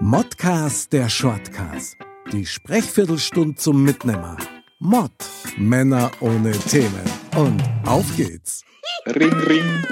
Modcast 0.00 0.92
der 0.92 1.08
Shortcast. 1.08 1.96
Die 2.32 2.46
Sprechviertelstunde 2.46 3.56
zum 3.56 3.84
Mitnehmer. 3.84 4.36
Mod. 4.78 5.12
Männer 5.56 6.10
ohne 6.20 6.52
Themen. 6.52 7.02
Und 7.36 7.62
auf 7.84 8.04
geht's. 8.16 8.62
Ring, 9.06 9.32
ring. 9.32 9.84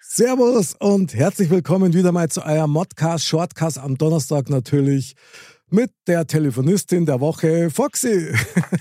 Servus 0.00 0.74
und 0.78 1.14
herzlich 1.14 1.50
willkommen 1.50 1.94
wieder 1.94 2.12
mal 2.12 2.28
zu 2.28 2.44
eurem 2.44 2.70
Modcast 2.70 3.24
Shortcast 3.26 3.78
am 3.78 3.96
Donnerstag 3.96 4.50
natürlich 4.50 5.14
mit 5.70 5.92
der 6.06 6.26
Telefonistin 6.26 7.06
der 7.06 7.20
Woche, 7.20 7.70
Foxy. 7.70 8.34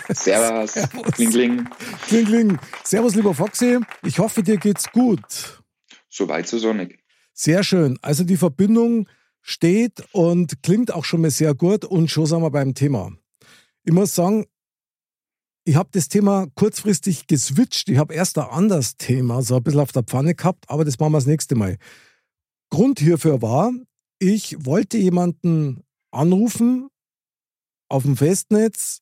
Servus. 0.09 0.73
Kling, 1.13 1.29
kling. 1.29 1.69
Kling, 2.07 2.25
kling. 2.25 2.59
Servus, 2.83 3.15
lieber 3.15 3.33
Foxy. 3.33 3.79
Ich 4.03 4.19
hoffe, 4.19 4.43
dir 4.43 4.57
geht's 4.57 4.91
gut. 4.91 5.61
Soweit 6.09 6.47
so 6.47 6.57
sonnig. 6.57 6.99
Sehr 7.33 7.63
schön. 7.63 7.97
Also 8.01 8.23
die 8.23 8.37
Verbindung 8.37 9.07
steht 9.41 10.03
und 10.11 10.61
klingt 10.63 10.93
auch 10.93 11.05
schon 11.05 11.21
mal 11.21 11.31
sehr 11.31 11.53
gut 11.55 11.85
und 11.85 12.09
schon 12.09 12.25
sind 12.25 12.41
wir 12.41 12.51
beim 12.51 12.73
Thema. 12.73 13.11
Ich 13.83 13.93
muss 13.93 14.13
sagen, 14.13 14.45
ich 15.65 15.75
habe 15.75 15.89
das 15.91 16.09
Thema 16.09 16.47
kurzfristig 16.55 17.27
geswitcht. 17.27 17.89
Ich 17.89 17.97
habe 17.97 18.13
erst 18.13 18.37
ein 18.37 18.49
anderes 18.49 18.97
Thema, 18.97 19.41
so 19.41 19.55
ein 19.55 19.63
bisschen 19.63 19.81
auf 19.81 19.91
der 19.91 20.03
Pfanne 20.03 20.35
gehabt, 20.35 20.69
aber 20.69 20.85
das 20.85 20.99
machen 20.99 21.11
wir 21.11 21.17
das 21.17 21.27
nächste 21.27 21.55
Mal. 21.55 21.77
Grund 22.71 22.99
hierfür 22.99 23.41
war, 23.41 23.71
ich 24.19 24.65
wollte 24.65 24.97
jemanden 24.97 25.83
anrufen 26.11 26.89
auf 27.87 28.03
dem 28.03 28.17
Festnetz 28.17 29.01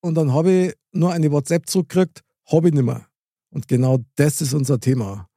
und 0.00 0.14
dann 0.14 0.32
habe 0.32 0.50
ich 0.50 0.74
nur 0.92 1.12
eine 1.12 1.30
WhatsApp 1.30 1.68
zurückgekriegt, 1.68 2.22
habe 2.46 2.68
ich 2.68 2.74
nicht 2.74 2.84
mehr. 2.84 3.06
Und 3.50 3.68
genau 3.68 3.98
das 4.16 4.40
ist 4.40 4.54
unser 4.54 4.80
Thema. 4.80 5.28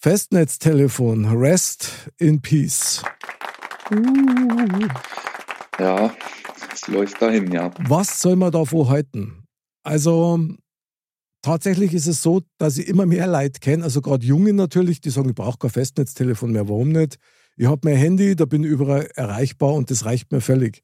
Festnetztelefon, 0.00 1.24
rest 1.24 1.90
in 2.18 2.40
peace. 2.40 3.02
Uh. 3.90 4.86
Ja, 5.80 6.14
es 6.72 6.86
läuft 6.86 7.20
dahin, 7.20 7.50
ja. 7.50 7.72
Was 7.80 8.20
soll 8.20 8.36
man 8.36 8.52
davor 8.52 8.90
halten? 8.90 9.42
Also 9.82 10.38
tatsächlich 11.42 11.94
ist 11.94 12.06
es 12.06 12.22
so, 12.22 12.42
dass 12.58 12.78
ich 12.78 12.86
immer 12.86 13.06
mehr 13.06 13.26
Leute 13.26 13.58
kenne, 13.58 13.82
also 13.82 14.00
gerade 14.00 14.24
Junge 14.24 14.52
natürlich, 14.52 15.00
die 15.00 15.10
sagen, 15.10 15.30
ich 15.30 15.34
brauche 15.34 15.58
kein 15.58 15.70
Festnetztelefon 15.70 16.52
mehr, 16.52 16.68
warum 16.68 16.90
nicht? 16.90 17.16
Ich 17.56 17.66
habe 17.66 17.80
mein 17.82 17.96
Handy, 17.96 18.36
da 18.36 18.44
bin 18.44 18.62
ich 18.62 18.70
überall 18.70 19.08
erreichbar 19.16 19.74
und 19.74 19.90
das 19.90 20.04
reicht 20.04 20.30
mir 20.30 20.40
völlig. 20.40 20.82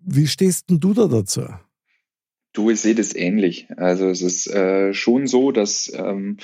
Wie 0.00 0.26
stehst 0.26 0.68
denn 0.68 0.80
du 0.80 0.92
da 0.92 1.06
dazu? 1.06 1.48
Du, 2.52 2.70
ich 2.70 2.80
sehe 2.80 2.94
das 2.94 3.14
ähnlich. 3.14 3.68
Also 3.76 4.08
es 4.08 4.22
ist 4.22 4.48
äh, 4.48 4.92
schon 4.92 5.26
so, 5.26 5.52
dass 5.52 5.92
ähm, 5.94 6.38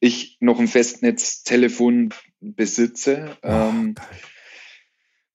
ich 0.00 0.38
noch 0.40 0.58
ein 0.58 0.68
Festnetztelefon 0.68 2.14
besitze. 2.40 3.36
Ähm, 3.42 3.94
oh, 3.98 4.02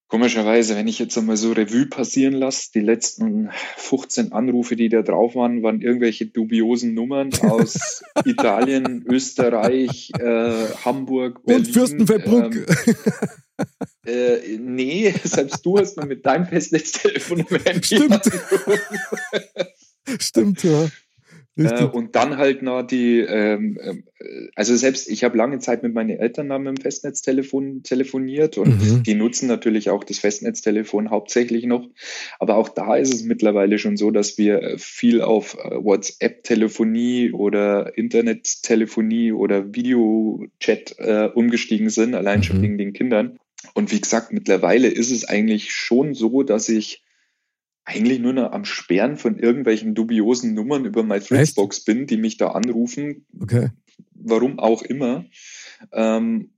Komischerweise, 0.10 0.78
wenn 0.78 0.88
ich 0.88 1.00
jetzt 1.00 1.18
einmal 1.18 1.36
so 1.36 1.52
Revue 1.52 1.88
passieren 1.88 2.34
lasse, 2.34 2.72
die 2.74 2.80
letzten 2.80 3.50
15 3.76 4.32
Anrufe, 4.32 4.78
die 4.78 4.88
da 4.88 5.02
drauf 5.02 5.36
waren, 5.36 5.64
waren 5.64 5.82
irgendwelche 5.82 6.28
dubiosen 6.28 6.94
Nummern 6.94 7.32
aus 7.42 8.04
Italien, 8.26 9.04
Österreich, 9.06 10.12
äh, 10.18 10.68
Hamburg, 10.86 11.44
Berlin. 11.44 11.66
Und 11.66 11.74
Fürstenfeldbruck. 11.74 12.56
Ähm, 12.56 12.66
äh, 14.06 14.58
nee, 14.60 15.14
selbst 15.26 15.66
du 15.66 15.78
hast 15.78 15.98
nur 15.98 16.06
mit 16.06 16.26
deinem 16.26 16.46
Festnetztelefon 16.46 17.46
Stimmt. 17.82 18.32
Stimmt, 20.20 20.64
ja. 20.64 20.88
Äh, 21.58 21.86
und 21.86 22.16
dann 22.16 22.38
halt 22.38 22.62
noch 22.62 22.84
die, 22.84 23.20
ähm, 23.20 23.78
äh, 23.82 23.96
also 24.56 24.76
selbst 24.76 25.10
ich 25.10 25.24
habe 25.24 25.38
lange 25.38 25.58
Zeit 25.60 25.82
mit 25.82 25.94
meinen 25.94 26.12
Eltern 26.12 26.48
mit 26.48 26.68
dem 26.68 26.78
Festnetztelefon 26.78 27.82
telefoniert 27.84 28.58
und 28.58 28.80
mhm. 28.80 29.04
die 29.04 29.16
nutzen 29.16 29.48
natürlich 29.48 29.90
auch 29.90 30.04
das 30.04 30.20
Festnetztelefon 30.20 31.10
hauptsächlich 31.10 31.66
noch. 31.66 31.90
Aber 32.40 32.58
auch 32.58 32.70
da 32.70 32.96
ist 32.96 33.14
es 33.14 33.24
mittlerweile 33.24 33.80
schon 33.80 33.98
so, 33.98 34.12
dass 34.12 34.38
wir 34.38 34.76
viel 34.78 35.22
auf 35.22 35.56
äh, 35.56 35.84
WhatsApp-Telefonie 35.84 37.32
oder 37.32 37.98
Internet-Telefonie 37.98 39.32
oder 39.32 39.74
Videochat 39.74 40.96
äh, 41.00 41.30
umgestiegen 41.34 41.90
sind, 41.90 42.14
allein 42.14 42.40
mhm. 42.40 42.44
schon 42.44 42.62
wegen 42.62 42.78
den 42.78 42.94
Kindern. 42.94 43.40
Und 43.74 43.92
wie 43.92 44.00
gesagt, 44.00 44.32
mittlerweile 44.32 44.88
ist 44.88 45.12
es 45.12 45.26
eigentlich 45.26 45.74
schon 45.74 46.14
so, 46.14 46.44
dass 46.44 46.70
ich 46.70 47.04
eigentlich 47.88 48.20
nur 48.20 48.34
noch 48.34 48.52
am 48.52 48.66
Sperren 48.66 49.16
von 49.16 49.40
irgendwelchen 49.40 49.96
dubiosen 49.96 50.54
Nummern 50.54 50.84
über 50.84 51.04
meine 51.04 51.22
Fritzbox 51.22 51.86
bin, 51.86 52.06
die 52.06 52.18
mich 52.18 52.36
da 52.36 52.50
anrufen. 52.50 53.26
Okay. 53.40 53.70
Warum 54.14 54.60
auch 54.60 54.82
immer. 54.82 55.26
Ähm, 55.94 56.52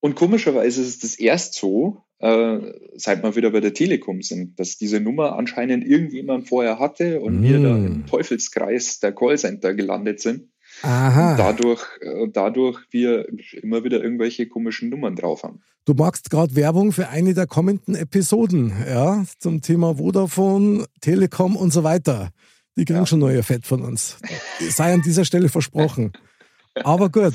und 0.00 0.14
komischerweise 0.14 0.82
ist 0.82 1.02
es 1.02 1.18
erst 1.18 1.54
so, 1.54 2.04
äh, 2.18 2.58
seit 2.96 3.22
wir 3.22 3.34
wieder 3.34 3.50
bei 3.50 3.60
der 3.60 3.72
Telekom 3.72 4.20
sind, 4.20 4.60
dass 4.60 4.76
diese 4.76 5.00
Nummer 5.00 5.36
anscheinend 5.36 5.86
irgendjemand 5.86 6.48
vorher 6.50 6.78
hatte 6.78 7.22
und 7.22 7.40
mm. 7.40 7.42
wir 7.42 7.60
da 7.60 7.76
im 7.76 8.04
Teufelskreis 8.04 9.00
der 9.00 9.14
Callcenter 9.14 9.72
gelandet 9.72 10.20
sind. 10.20 10.50
Aha. 10.84 11.36
Dadurch, 11.36 11.82
äh, 12.00 12.28
dadurch 12.32 12.78
wir 12.90 13.26
immer 13.62 13.84
wieder 13.84 14.02
irgendwelche 14.02 14.46
komischen 14.46 14.90
Nummern 14.90 15.16
drauf 15.16 15.42
haben. 15.42 15.62
Du 15.86 15.94
magst 15.94 16.30
gerade 16.30 16.54
Werbung 16.56 16.92
für 16.92 17.08
eine 17.08 17.34
der 17.34 17.46
kommenden 17.46 17.94
Episoden, 17.94 18.72
ja, 18.86 19.24
zum 19.38 19.60
Thema 19.60 19.96
Vodafone, 19.96 20.86
Telekom 21.00 21.56
und 21.56 21.72
so 21.72 21.84
weiter. 21.84 22.30
Die 22.76 22.84
kriegen 22.84 23.00
ja. 23.00 23.06
schon 23.06 23.20
neue 23.20 23.42
Fett 23.42 23.66
von 23.66 23.82
uns. 23.82 24.18
Sei 24.60 24.92
an 24.92 25.02
dieser 25.02 25.24
Stelle 25.24 25.48
versprochen. 25.48 26.12
Aber 26.82 27.08
gut. 27.08 27.34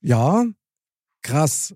Ja, 0.00 0.46
krass. 1.22 1.74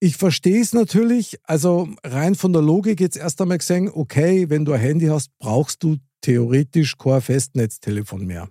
Ich 0.00 0.16
verstehe 0.16 0.60
es 0.60 0.72
natürlich. 0.72 1.38
Also 1.44 1.88
rein 2.02 2.34
von 2.34 2.52
der 2.52 2.62
Logik 2.62 3.00
jetzt 3.00 3.16
erst 3.16 3.40
einmal 3.40 3.58
gesehen, 3.58 3.90
okay, 3.92 4.50
wenn 4.50 4.64
du 4.64 4.72
ein 4.72 4.80
Handy 4.80 5.06
hast, 5.06 5.30
brauchst 5.38 5.82
du 5.82 5.96
theoretisch 6.20 6.98
kein 6.98 7.20
Festnetztelefon 7.20 8.26
mehr. 8.26 8.50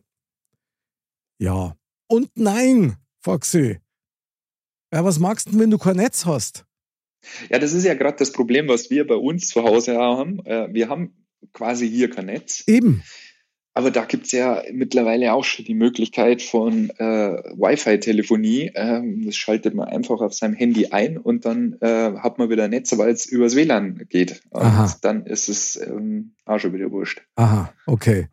Ja. 1.40 1.76
Und 2.08 2.30
nein, 2.36 2.98
Foxy. 3.22 3.80
Ja, 4.94 5.04
was 5.04 5.20
magst 5.20 5.48
du, 5.48 5.60
wenn 5.60 5.72
du 5.72 5.78
kein 5.78 5.96
Netz 5.96 6.26
hast? 6.26 6.66
Ja, 7.50 7.60
das 7.60 7.74
ist 7.74 7.86
ja 7.86 7.94
gerade 7.94 8.18
das 8.18 8.32
Problem, 8.32 8.68
was 8.68 8.90
wir 8.90 9.08
bei 9.08 9.16
uns 9.16 9.48
zu 9.48 9.64
Hause 9.64 9.98
haben. 9.98 10.46
Äh, 10.46 10.74
wir 10.74 10.90
haben 10.90 11.26
quasi 11.54 11.90
hier 11.90 12.10
kein 12.10 12.28
Netz. 12.28 12.64
Eben. 12.68 13.04
Aber 13.76 13.90
da 13.90 14.06
gibt 14.06 14.28
es 14.28 14.32
ja 14.32 14.62
mittlerweile 14.72 15.34
auch 15.34 15.44
schon 15.44 15.66
die 15.66 15.74
Möglichkeit 15.74 16.44
von 16.44 16.92
äh, 16.92 17.42
Wi-Fi-Telefonie. 17.58 18.72
Ähm, 18.76 19.26
das 19.26 19.36
schaltet 19.36 19.74
man 19.74 19.88
einfach 19.88 20.22
auf 20.22 20.34
seinem 20.34 20.54
Handy 20.54 20.88
ein 20.88 21.18
und 21.18 21.46
dann 21.46 21.78
äh, 21.82 22.14
hat 22.20 22.38
man 22.38 22.52
wieder 22.52 22.68
Netz, 22.68 22.96
weil 22.98 23.10
es 23.10 23.26
übers 23.26 23.56
WLAN 23.56 24.06
geht. 24.10 24.44
Und 24.52 24.62
Aha. 24.62 24.96
dann 25.02 25.26
ist 25.26 25.50
es 25.50 25.76
ähm, 25.76 26.36
auch 26.46 26.60
schon 26.60 26.74
wieder 26.74 26.92
wurscht. 26.92 27.24
Aha, 27.36 27.74
okay. 27.88 28.28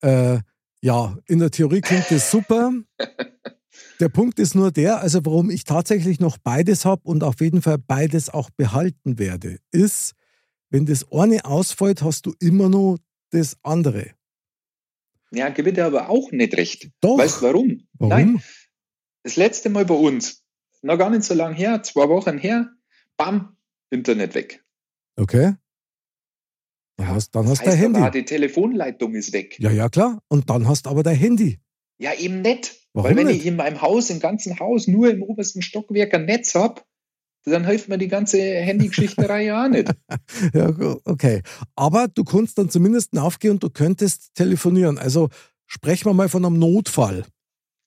Äh, 0.00 0.38
ja, 0.80 1.16
in 1.26 1.38
der 1.38 1.50
Theorie 1.50 1.80
klingt 1.80 2.10
das 2.10 2.30
super. 2.30 2.72
Der 4.00 4.08
Punkt 4.10 4.38
ist 4.38 4.54
nur 4.54 4.70
der, 4.72 5.00
also 5.00 5.24
warum 5.24 5.48
ich 5.48 5.64
tatsächlich 5.64 6.20
noch 6.20 6.36
beides 6.36 6.84
habe 6.84 7.02
und 7.04 7.24
auf 7.24 7.40
jeden 7.40 7.62
Fall 7.62 7.78
beides 7.78 8.28
auch 8.28 8.50
behalten 8.50 9.18
werde, 9.18 9.58
ist, 9.70 10.14
wenn 10.68 10.84
das 10.84 11.10
eine 11.10 11.44
ausfällt, 11.46 12.02
hast 12.02 12.26
du 12.26 12.34
immer 12.38 12.68
noch 12.68 12.98
das 13.30 13.56
andere. 13.62 14.10
Ja, 15.30 15.48
dir 15.50 15.86
aber 15.86 16.10
auch 16.10 16.30
nicht 16.30 16.56
recht. 16.56 16.90
Doch. 17.00 17.18
Weißt 17.18 17.40
du 17.40 17.46
warum? 17.46 17.88
warum? 17.94 18.08
Nein. 18.08 18.42
Das 19.22 19.36
letzte 19.36 19.70
Mal 19.70 19.84
bei 19.84 19.94
uns, 19.94 20.44
noch 20.82 20.98
gar 20.98 21.10
nicht 21.10 21.24
so 21.24 21.34
lange 21.34 21.56
her, 21.56 21.82
zwei 21.82 22.08
Wochen 22.08 22.38
her, 22.38 22.70
bam, 23.16 23.56
Internet 23.90 24.34
weg. 24.34 24.64
Okay. 25.16 25.54
Dann 26.96 27.08
hast, 27.08 27.34
dann 27.34 27.46
hast 27.46 27.60
das 27.60 27.66
heißt, 27.66 27.74
dein 27.74 27.78
Handy. 27.78 28.00
Aber 28.00 28.10
die 28.10 28.24
Telefonleitung 28.24 29.14
ist 29.14 29.32
weg. 29.32 29.56
Ja, 29.58 29.70
ja, 29.70 29.88
klar. 29.88 30.22
Und 30.28 30.48
dann 30.48 30.66
hast 30.66 30.86
du 30.86 30.90
aber 30.90 31.02
dein 31.02 31.16
Handy. 31.16 31.60
Ja, 31.98 32.14
eben 32.14 32.42
nicht. 32.42 32.76
Warum 32.94 33.10
Weil 33.10 33.16
wenn 33.16 33.26
nicht? 33.26 33.40
ich 33.40 33.46
in 33.46 33.56
meinem 33.56 33.82
Haus, 33.82 34.08
im 34.10 34.20
ganzen 34.20 34.58
Haus, 34.58 34.86
nur 34.86 35.10
im 35.10 35.22
obersten 35.22 35.60
Stockwerk 35.60 36.14
ein 36.14 36.24
Netz 36.24 36.54
habe, 36.54 36.82
dann 37.44 37.66
hilft 37.66 37.88
mir 37.88 37.98
die 37.98 38.08
ganze 38.08 38.38
Handygeschichterei 38.40 39.44
ja 39.44 39.64
auch 39.64 39.68
nicht. 39.68 39.92
ja, 40.54 40.74
okay. 41.04 41.42
Aber 41.76 42.08
du 42.08 42.24
kannst 42.24 42.58
dann 42.58 42.70
zumindest 42.70 43.16
aufgehen 43.16 43.52
und 43.52 43.62
du 43.62 43.70
könntest 43.70 44.34
telefonieren. 44.34 44.98
Also 44.98 45.28
sprechen 45.66 46.06
wir 46.06 46.14
mal 46.14 46.28
von 46.28 46.44
einem 46.44 46.58
Notfall. 46.58 47.24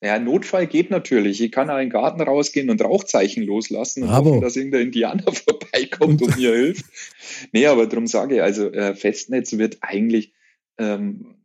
Ja, 0.02 0.18
Notfall 0.18 0.68
geht 0.68 0.92
natürlich. 0.92 1.42
Ich 1.42 1.52
kann 1.52 1.70
auch 1.70 1.76
in 1.76 1.88
den 1.88 1.90
Garten 1.90 2.22
rausgehen 2.22 2.70
und 2.70 2.82
Rauchzeichen 2.82 3.44
loslassen 3.44 4.04
und 4.04 4.12
hoffen, 4.12 4.40
dass 4.40 4.56
irgendein 4.56 4.84
Indianer 4.84 5.32
vorbeikommt 5.32 6.22
und, 6.22 6.30
und 6.30 6.38
mir 6.38 6.56
hilft. 6.56 6.86
Nee, 7.52 7.66
aber 7.66 7.86
darum 7.86 8.08
sage 8.08 8.36
ich, 8.36 8.42
also 8.42 8.72
äh, 8.72 8.96
Festnetz 8.96 9.58
wird 9.58 9.80
eigentlich 9.82 10.34
ähm, 10.78 11.36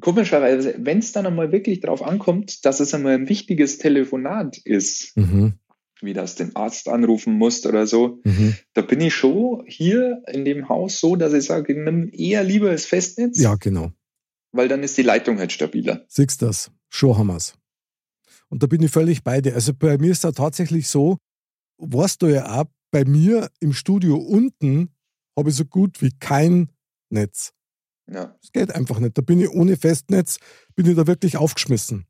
komischerweise, 0.00 0.74
wenn 0.78 0.98
es 0.98 1.12
dann 1.12 1.26
einmal 1.26 1.52
wirklich 1.52 1.80
darauf 1.80 2.02
ankommt, 2.02 2.64
dass 2.64 2.80
es 2.80 2.94
einmal 2.94 3.14
ein 3.14 3.28
wichtiges 3.28 3.76
Telefonat 3.76 4.56
ist, 4.56 5.14
mhm. 5.16 5.54
wie 6.00 6.14
das 6.14 6.34
den 6.34 6.56
Arzt 6.56 6.88
anrufen 6.88 7.34
muss 7.34 7.64
oder 7.66 7.86
so, 7.86 8.20
mhm. 8.24 8.56
da 8.72 8.80
bin 8.80 9.02
ich 9.02 9.14
schon 9.14 9.64
hier 9.66 10.22
in 10.28 10.46
dem 10.46 10.70
Haus 10.70 10.98
so, 10.98 11.14
dass 11.16 11.34
ich 11.34 11.44
sage, 11.44 11.74
ich 11.74 11.78
nehme 11.78 12.10
eher 12.14 12.42
lieber 12.42 12.70
das 12.70 12.86
Festnetz. 12.86 13.38
Ja, 13.38 13.56
genau. 13.56 13.92
Weil 14.50 14.68
dann 14.68 14.82
ist 14.82 14.96
die 14.96 15.02
Leitung 15.02 15.38
halt 15.38 15.52
stabiler. 15.52 16.04
Siehst 16.08 16.40
das? 16.40 16.70
Schon 16.88 17.16
haben 17.16 17.28
wir's. 17.28 17.54
Und 18.52 18.62
da 18.62 18.66
bin 18.66 18.82
ich 18.82 18.90
völlig 18.90 19.24
bei 19.24 19.40
dir. 19.40 19.54
Also 19.54 19.72
bei 19.72 19.96
mir 19.96 20.12
ist 20.12 20.24
da 20.24 20.32
tatsächlich 20.32 20.86
so, 20.86 21.16
weißt 21.78 22.20
du 22.20 22.26
ja 22.26 22.60
auch, 22.60 22.66
bei 22.90 23.06
mir 23.06 23.50
im 23.60 23.72
Studio 23.72 24.16
unten 24.16 24.94
habe 25.34 25.48
ich 25.48 25.56
so 25.56 25.64
gut 25.64 26.02
wie 26.02 26.10
kein 26.20 26.70
Netz. 27.08 27.54
Ja. 28.12 28.36
Es 28.42 28.52
geht 28.52 28.70
einfach 28.74 28.98
nicht. 28.98 29.16
Da 29.16 29.22
bin 29.22 29.40
ich 29.40 29.48
ohne 29.48 29.78
Festnetz, 29.78 30.36
bin 30.74 30.84
ich 30.84 30.96
da 30.96 31.06
wirklich 31.06 31.38
aufgeschmissen. 31.38 32.04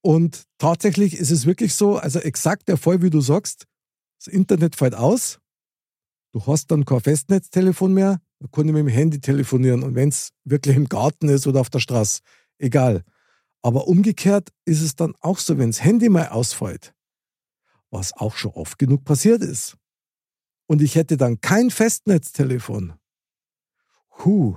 Und 0.00 0.44
tatsächlich 0.56 1.18
ist 1.18 1.30
es 1.30 1.44
wirklich 1.44 1.74
so, 1.74 1.98
also 1.98 2.18
exakt 2.18 2.66
der 2.68 2.78
Fall, 2.78 3.02
wie 3.02 3.10
du 3.10 3.20
sagst, 3.20 3.66
das 4.24 4.32
Internet 4.32 4.74
fällt 4.74 4.94
aus, 4.94 5.38
du 6.32 6.46
hast 6.46 6.70
dann 6.70 6.86
kein 6.86 7.00
Festnetztelefon 7.00 7.92
mehr, 7.92 8.22
da 8.40 8.48
kann 8.50 8.68
ich 8.68 8.72
mit 8.72 8.80
dem 8.80 8.88
Handy 8.88 9.20
telefonieren 9.20 9.82
und 9.82 9.96
wenn 9.96 10.08
es 10.08 10.30
wirklich 10.44 10.76
im 10.76 10.88
Garten 10.88 11.28
ist 11.28 11.46
oder 11.46 11.60
auf 11.60 11.68
der 11.68 11.80
Straße, 11.80 12.20
egal. 12.56 13.04
Aber 13.62 13.86
umgekehrt 13.86 14.50
ist 14.64 14.82
es 14.82 14.96
dann 14.96 15.14
auch 15.20 15.38
so, 15.38 15.56
wenn 15.56 15.70
das 15.70 15.82
Handy 15.82 16.08
mal 16.08 16.28
ausfällt, 16.28 16.94
was 17.90 18.12
auch 18.12 18.36
schon 18.36 18.52
oft 18.52 18.78
genug 18.78 19.04
passiert 19.04 19.42
ist. 19.42 19.76
Und 20.66 20.82
ich 20.82 20.96
hätte 20.96 21.16
dann 21.16 21.40
kein 21.40 21.70
Festnetztelefon. 21.70 22.94
Huh. 24.24 24.56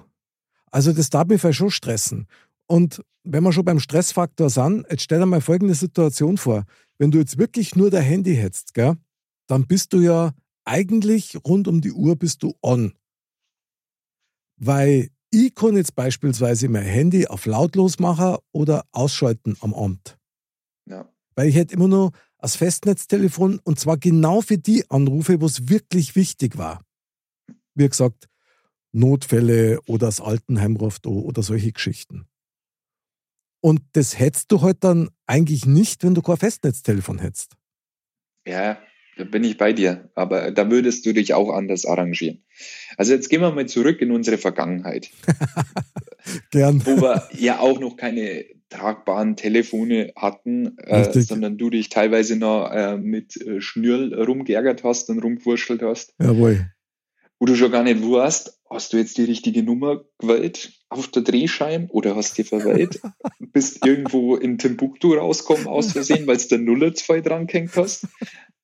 Also 0.71 0.91
das 0.91 1.09
darf 1.09 1.27
mich 1.27 1.39
vielleicht 1.39 1.59
schon 1.59 1.71
stressen. 1.71 2.27
Und 2.67 3.03
wenn 3.23 3.43
wir 3.43 3.53
schon 3.53 3.65
beim 3.65 3.79
Stressfaktor 3.79 4.49
sind, 4.49 4.85
jetzt 4.89 5.03
stell 5.03 5.19
dir 5.19 5.25
mal 5.25 5.41
folgende 5.41 5.75
Situation 5.75 6.37
vor. 6.37 6.65
Wenn 6.97 7.11
du 7.11 7.19
jetzt 7.19 7.37
wirklich 7.37 7.75
nur 7.75 7.91
dein 7.91 8.03
Handy 8.03 8.35
hättest, 8.35 8.73
gell, 8.73 8.95
dann 9.47 9.67
bist 9.67 9.93
du 9.93 9.99
ja 9.99 10.33
eigentlich 10.63 11.37
rund 11.45 11.67
um 11.67 11.81
die 11.81 11.91
Uhr 11.91 12.15
bist 12.15 12.43
du 12.43 12.55
on. 12.61 12.93
Weil 14.57 15.09
ich 15.35 15.55
kann 15.55 15.75
jetzt 15.75 15.95
beispielsweise 15.95 16.69
mein 16.69 16.83
Handy 16.83 17.27
auf 17.27 17.45
lautlos 17.45 17.99
machen 17.99 18.37
oder 18.51 18.85
ausschalten 18.91 19.57
am 19.59 19.73
Abend. 19.73 20.17
Ja. 20.85 21.09
Weil 21.35 21.49
ich 21.49 21.55
hätte 21.55 21.73
immer 21.73 21.87
nur 21.87 22.11
das 22.39 22.55
Festnetztelefon 22.55 23.59
und 23.63 23.79
zwar 23.79 23.97
genau 23.97 24.41
für 24.41 24.57
die 24.57 24.89
Anrufe, 24.89 25.41
wo 25.41 25.45
es 25.45 25.67
wirklich 25.67 26.15
wichtig 26.15 26.57
war. 26.57 26.81
Wie 27.73 27.87
gesagt, 27.87 28.27
Notfälle 28.91 29.81
oder 29.87 30.07
das 30.07 30.21
Altenheim 30.21 30.77
ruft 30.77 31.05
oder 31.05 31.43
solche 31.43 31.71
Geschichten. 31.71 32.27
Und 33.61 33.81
das 33.93 34.19
hättest 34.19 34.51
du 34.51 34.61
halt 34.61 34.83
dann 34.83 35.09
eigentlich 35.25 35.65
nicht, 35.65 36.03
wenn 36.03 36.15
du 36.15 36.21
kein 36.21 36.37
Festnetztelefon 36.37 37.19
hättest. 37.19 37.55
Ja, 38.47 38.77
da 39.17 39.23
bin 39.23 39.43
ich 39.43 39.57
bei 39.57 39.73
dir, 39.73 40.09
aber 40.15 40.51
da 40.51 40.69
würdest 40.69 41.05
du 41.05 41.13
dich 41.13 41.33
auch 41.33 41.49
anders 41.49 41.85
arrangieren. 41.85 42.43
Also 42.97 43.13
jetzt 43.13 43.29
gehen 43.29 43.41
wir 43.41 43.51
mal 43.51 43.65
zurück 43.65 44.01
in 44.01 44.11
unsere 44.11 44.37
Vergangenheit. 44.37 45.09
Gern. 46.51 46.85
Wo 46.85 47.01
wir 47.01 47.27
ja 47.37 47.59
auch 47.59 47.79
noch 47.79 47.97
keine 47.97 48.45
tragbaren 48.69 49.35
Telefone 49.35 50.11
hatten, 50.15 50.77
äh, 50.79 51.11
sondern 51.21 51.57
du 51.57 51.69
dich 51.69 51.89
teilweise 51.89 52.35
noch 52.35 52.69
äh, 52.71 52.97
mit 52.97 53.39
äh, 53.41 53.61
Schnürl 53.61 54.13
rumgeärgert 54.13 54.83
hast 54.83 55.09
und 55.09 55.19
rumgewurschtelt 55.19 55.81
hast. 55.81 56.13
Jawohl. 56.19 56.69
Wo 57.39 57.45
du 57.45 57.55
schon 57.55 57.71
gar 57.71 57.83
nicht 57.83 58.01
weißt, 58.01 58.59
hast 58.69 58.93
du 58.93 58.97
jetzt 58.97 59.17
die 59.17 59.25
richtige 59.25 59.61
Nummer 59.61 60.05
gewählt 60.19 60.73
auf 60.89 61.07
der 61.07 61.21
Drehschein 61.21 61.89
oder 61.89 62.15
hast 62.15 62.37
du 62.37 62.43
verwählt? 62.43 63.01
Bist 63.39 63.85
irgendwo 63.85 64.35
in 64.35 64.57
Timbuktu 64.57 65.13
rauskommen 65.13 65.67
aus 65.67 65.91
Versehen, 65.91 66.27
weil 66.27 66.37
du 66.37 66.47
der 66.47 66.57
Nuller 66.59 66.93
zwei 66.93 67.21
dran 67.21 67.47
gehängt 67.47 67.75
hast? 67.75 68.07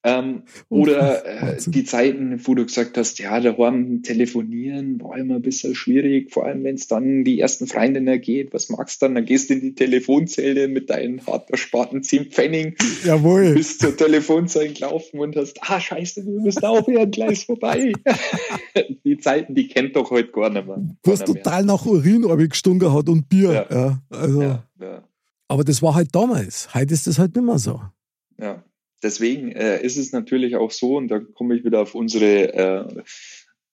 Ähm, 0.04 0.44
oder 0.68 1.26
äh, 1.26 1.58
die 1.64 1.84
Zeiten, 1.84 2.42
wo 2.48 2.56
du 2.56 2.66
gesagt 2.66 2.98
hast, 2.98 3.20
ja, 3.20 3.40
daheim 3.40 4.02
telefonieren 4.02 5.00
war 5.00 5.16
immer 5.16 5.36
ein 5.36 5.44
bisschen 5.44 5.76
schwierig, 5.76 6.32
vor 6.32 6.46
allem 6.46 6.64
wenn 6.64 6.76
es 6.76 6.88
dann 6.88 7.24
die 7.24 7.40
ersten 7.40 7.68
Freundinnen 7.68 8.20
geht. 8.20 8.52
Was 8.52 8.70
magst 8.70 9.02
du 9.02 9.06
dann? 9.06 9.16
Dann 9.16 9.26
gehst 9.26 9.50
du 9.50 9.54
in 9.54 9.62
die 9.62 9.76
Telefonzelle 9.76 10.68
mit 10.70 10.90
deinen 10.90 11.26
hart 11.28 11.52
ersparten 11.52 12.02
10 12.02 12.32
Pfennig. 12.32 12.82
Jawohl. 13.06 13.54
Bist 13.54 13.82
zur 13.82 13.96
Telefonzelle 13.96 14.74
gelaufen 14.74 15.20
und 15.20 15.36
hast, 15.36 15.60
ah, 15.62 15.80
scheiße, 15.80 16.26
wir 16.26 16.42
müssen 16.42 16.66
aufhören, 16.66 17.12
gleich 17.12 17.46
vorbei. 17.46 17.94
die 19.06 19.18
Zeiten, 19.20 19.54
die 19.54 19.68
kennt 19.68 19.96
doch 19.96 20.10
heute 20.10 20.32
gar 20.32 20.50
nicht 20.50 20.66
mehr. 20.66 20.82
Was 21.04 21.24
total 21.24 21.64
nach 21.64 21.86
Urin 21.86 22.24
gestunken 22.50 22.92
hat 22.92 23.08
und 23.08 23.30
Bier. 23.30 23.68
Ja. 23.70 23.76
ja 23.76 24.02
also. 24.10 24.42
Ja. 24.42 24.64
Aber 25.48 25.64
das 25.64 25.82
war 25.84 25.94
halt 25.94 26.16
damals. 26.16 26.74
Heute 26.74 26.94
ist 26.94 27.06
das 27.06 27.20
halt 27.20 27.36
nicht 27.36 27.46
mehr 27.46 27.60
so. 27.60 27.82
Ja 28.40 28.64
deswegen 29.04 29.52
äh, 29.52 29.82
ist 29.84 29.98
es 29.98 30.12
natürlich 30.12 30.56
auch 30.56 30.72
so, 30.72 30.98
und 30.98 31.08
da 31.10 31.20
komme 31.20 31.56
ich 31.56 31.64
wieder 31.64 31.82
auf 31.82 31.96
unsere 31.96 32.54
äh, 32.54 33.04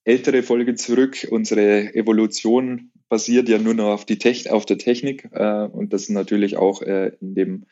ältere 0.05 0.43
Folge 0.43 0.75
zurück, 0.75 1.27
unsere 1.31 1.95
Evolution 1.95 2.91
basiert 3.09 3.49
ja 3.49 3.59
nur 3.59 3.75
noch 3.75 3.89
auf, 3.89 4.05
die 4.05 4.19
Tech 4.19 4.51
auf 4.51 4.67
der 4.67 4.79
Technik 4.79 5.29
äh, 5.33 5.65
und 5.65 5.93
das 5.93 6.09
natürlich 6.09 6.57
auch 6.57 6.83
äh, 6.83 7.13
in 7.21 7.35
dem 7.35 7.65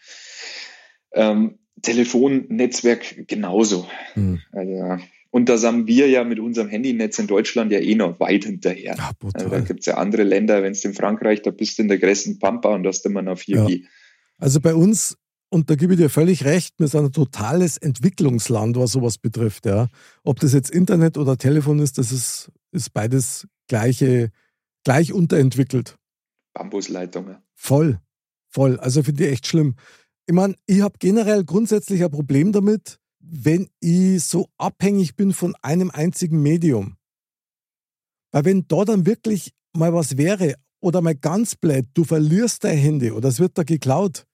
ähm, 1.12 1.58
Telefonnetzwerk 1.82 3.26
genauso. 3.28 3.86
Mhm. 4.14 4.40
Also, 4.52 5.04
und 5.30 5.48
da 5.48 5.58
sind 5.58 5.86
wir 5.86 6.08
ja 6.08 6.24
mit 6.24 6.38
unserem 6.38 6.68
Handynetz 6.68 7.18
in 7.18 7.26
Deutschland 7.26 7.70
ja 7.70 7.78
eh 7.78 7.94
noch 7.94 8.18
weit 8.20 8.44
hinterher. 8.44 8.94
Ja, 8.96 9.10
also 9.34 9.50
da 9.50 9.60
gibt 9.60 9.80
es 9.80 9.86
ja 9.86 9.96
andere 9.96 10.22
Länder, 10.22 10.62
wenn 10.62 10.72
es 10.72 10.84
in 10.84 10.94
Frankreich, 10.94 11.42
da 11.42 11.50
bist 11.50 11.78
du 11.78 11.82
in 11.82 11.88
der 11.88 11.98
größten 11.98 12.38
Pampa 12.38 12.74
und 12.74 12.86
hast 12.86 13.04
immer 13.04 13.22
noch 13.22 13.38
4G. 13.38 13.82
Ja. 13.82 13.88
Also 14.38 14.60
bei 14.60 14.74
uns 14.74 15.18
und 15.48 15.70
da 15.70 15.74
gebe 15.76 15.94
ich 15.94 15.98
dir 15.98 16.10
völlig 16.10 16.44
recht, 16.44 16.74
wir 16.78 16.88
sind 16.88 17.04
ein 17.04 17.12
totales 17.12 17.76
Entwicklungsland, 17.76 18.76
was 18.76 18.92
sowas 18.92 19.18
betrifft. 19.18 19.66
Ja. 19.66 19.88
Ob 20.24 20.40
das 20.40 20.52
jetzt 20.52 20.70
Internet 20.70 21.16
oder 21.18 21.38
Telefon 21.38 21.78
ist, 21.78 21.98
das 21.98 22.12
ist, 22.12 22.50
ist 22.72 22.92
beides 22.92 23.46
gleiche, 23.68 24.30
gleich 24.84 25.12
unterentwickelt. 25.12 25.96
Bambusleitungen. 26.54 27.36
Voll, 27.54 28.00
voll. 28.48 28.78
Also 28.80 29.02
finde 29.02 29.26
ich 29.26 29.32
echt 29.32 29.46
schlimm. 29.46 29.76
Ich 30.26 30.34
meine, 30.34 30.56
ich 30.66 30.80
habe 30.80 30.98
generell 30.98 31.44
grundsätzlich 31.44 32.02
ein 32.02 32.10
Problem 32.10 32.50
damit, 32.52 32.98
wenn 33.20 33.68
ich 33.80 34.24
so 34.24 34.48
abhängig 34.58 35.14
bin 35.14 35.32
von 35.32 35.54
einem 35.62 35.90
einzigen 35.90 36.42
Medium. 36.42 36.96
Weil 38.32 38.44
wenn 38.44 38.66
da 38.66 38.84
dann 38.84 39.06
wirklich 39.06 39.52
mal 39.72 39.94
was 39.94 40.16
wäre 40.16 40.54
oder 40.80 41.00
mal 41.00 41.14
ganz 41.14 41.54
blöd, 41.54 41.86
du 41.94 42.04
verlierst 42.04 42.64
dein 42.64 42.78
Handy 42.78 43.12
oder 43.12 43.28
es 43.28 43.38
wird 43.38 43.56
da 43.56 43.62
geklaut, 43.62 44.26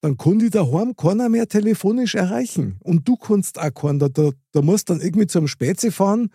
dann 0.00 0.16
kann 0.16 0.38
die 0.38 0.50
daheim 0.50 0.96
keiner 0.96 1.28
mehr 1.28 1.46
telefonisch 1.46 2.14
erreichen. 2.14 2.76
Und 2.80 3.06
du 3.06 3.16
kannst 3.16 3.58
auch 3.58 3.72
keinen. 3.74 3.98
Da, 3.98 4.08
da, 4.08 4.30
da 4.52 4.62
musst 4.62 4.90
dann 4.90 5.00
irgendwie 5.00 5.26
zum 5.26 5.46
Spätze 5.46 5.92
fahren 5.92 6.30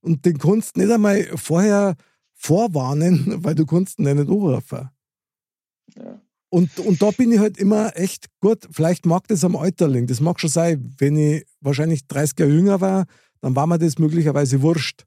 und 0.00 0.24
den 0.26 0.38
kannst 0.38 0.76
nicht 0.76 0.90
einmal 0.90 1.24
vorher 1.36 1.96
vorwarnen, 2.34 3.36
weil 3.44 3.54
du 3.54 3.64
kannst 3.64 3.98
ihn 3.98 4.04
nicht 4.04 4.18
anrufen. 4.18 4.90
Ja. 5.96 6.20
Und, 6.48 6.78
und 6.78 7.02
da 7.02 7.10
bin 7.10 7.32
ich 7.32 7.38
halt 7.38 7.58
immer 7.58 7.96
echt 7.96 8.26
gut. 8.40 8.68
Vielleicht 8.70 9.04
mag 9.04 9.26
das 9.28 9.44
am 9.44 9.56
Alter 9.56 9.88
liegen. 9.88 10.06
Das 10.06 10.20
mag 10.20 10.38
schon 10.38 10.50
sein. 10.50 10.94
Wenn 10.98 11.16
ich 11.16 11.44
wahrscheinlich 11.60 12.06
30 12.06 12.38
Jahre 12.38 12.52
jünger 12.52 12.80
war, 12.80 13.06
dann 13.40 13.56
war 13.56 13.66
mir 13.66 13.78
das 13.78 13.98
möglicherweise 13.98 14.62
wurscht. 14.62 15.04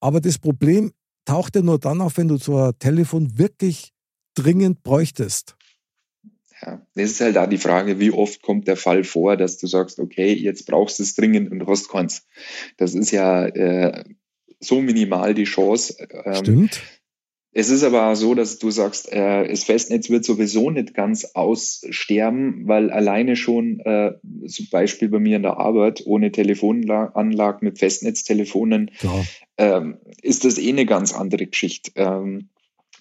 Aber 0.00 0.20
das 0.20 0.38
Problem 0.38 0.92
taucht 1.24 1.56
ja 1.56 1.62
nur 1.62 1.78
dann 1.78 2.00
auf, 2.00 2.16
wenn 2.16 2.28
du 2.28 2.36
so 2.36 2.58
ein 2.58 2.78
Telefon 2.78 3.38
wirklich 3.38 3.92
dringend 4.34 4.82
bräuchtest. 4.82 5.56
Ja, 6.62 6.86
das 6.94 7.10
ist 7.12 7.20
halt 7.20 7.36
da 7.36 7.46
die 7.46 7.58
Frage, 7.58 7.98
wie 8.00 8.10
oft 8.10 8.42
kommt 8.42 8.68
der 8.68 8.76
Fall 8.76 9.04
vor, 9.04 9.36
dass 9.36 9.58
du 9.58 9.66
sagst, 9.66 9.98
okay, 9.98 10.32
jetzt 10.32 10.66
brauchst 10.66 10.98
du 10.98 11.02
es 11.02 11.14
dringend 11.14 11.50
und 11.50 11.66
hast 11.66 11.88
keins. 11.88 12.26
Das 12.76 12.94
ist 12.94 13.10
ja 13.10 13.46
äh, 13.46 14.04
so 14.58 14.80
minimal 14.80 15.34
die 15.34 15.44
Chance. 15.44 15.96
Ähm, 16.24 16.34
Stimmt. 16.34 16.82
Es 17.52 17.68
ist 17.68 17.82
aber 17.82 18.06
auch 18.06 18.14
so, 18.14 18.34
dass 18.34 18.58
du 18.58 18.70
sagst, 18.70 19.12
äh, 19.12 19.48
das 19.48 19.64
Festnetz 19.64 20.08
wird 20.08 20.24
sowieso 20.24 20.70
nicht 20.70 20.94
ganz 20.94 21.24
aussterben, 21.34 22.68
weil 22.68 22.90
alleine 22.90 23.34
schon 23.34 23.80
äh, 23.80 24.12
zum 24.46 24.68
Beispiel 24.70 25.08
bei 25.08 25.18
mir 25.18 25.36
in 25.36 25.42
der 25.42 25.56
Arbeit 25.56 26.02
ohne 26.06 26.30
Telefonanlage 26.30 27.64
mit 27.64 27.80
Festnetztelefonen 27.80 28.92
ähm, 29.58 29.98
ist 30.22 30.44
das 30.44 30.58
eh 30.58 30.68
eine 30.68 30.86
ganz 30.86 31.12
andere 31.12 31.46
Geschichte. 31.46 31.90
Ähm, 31.96 32.50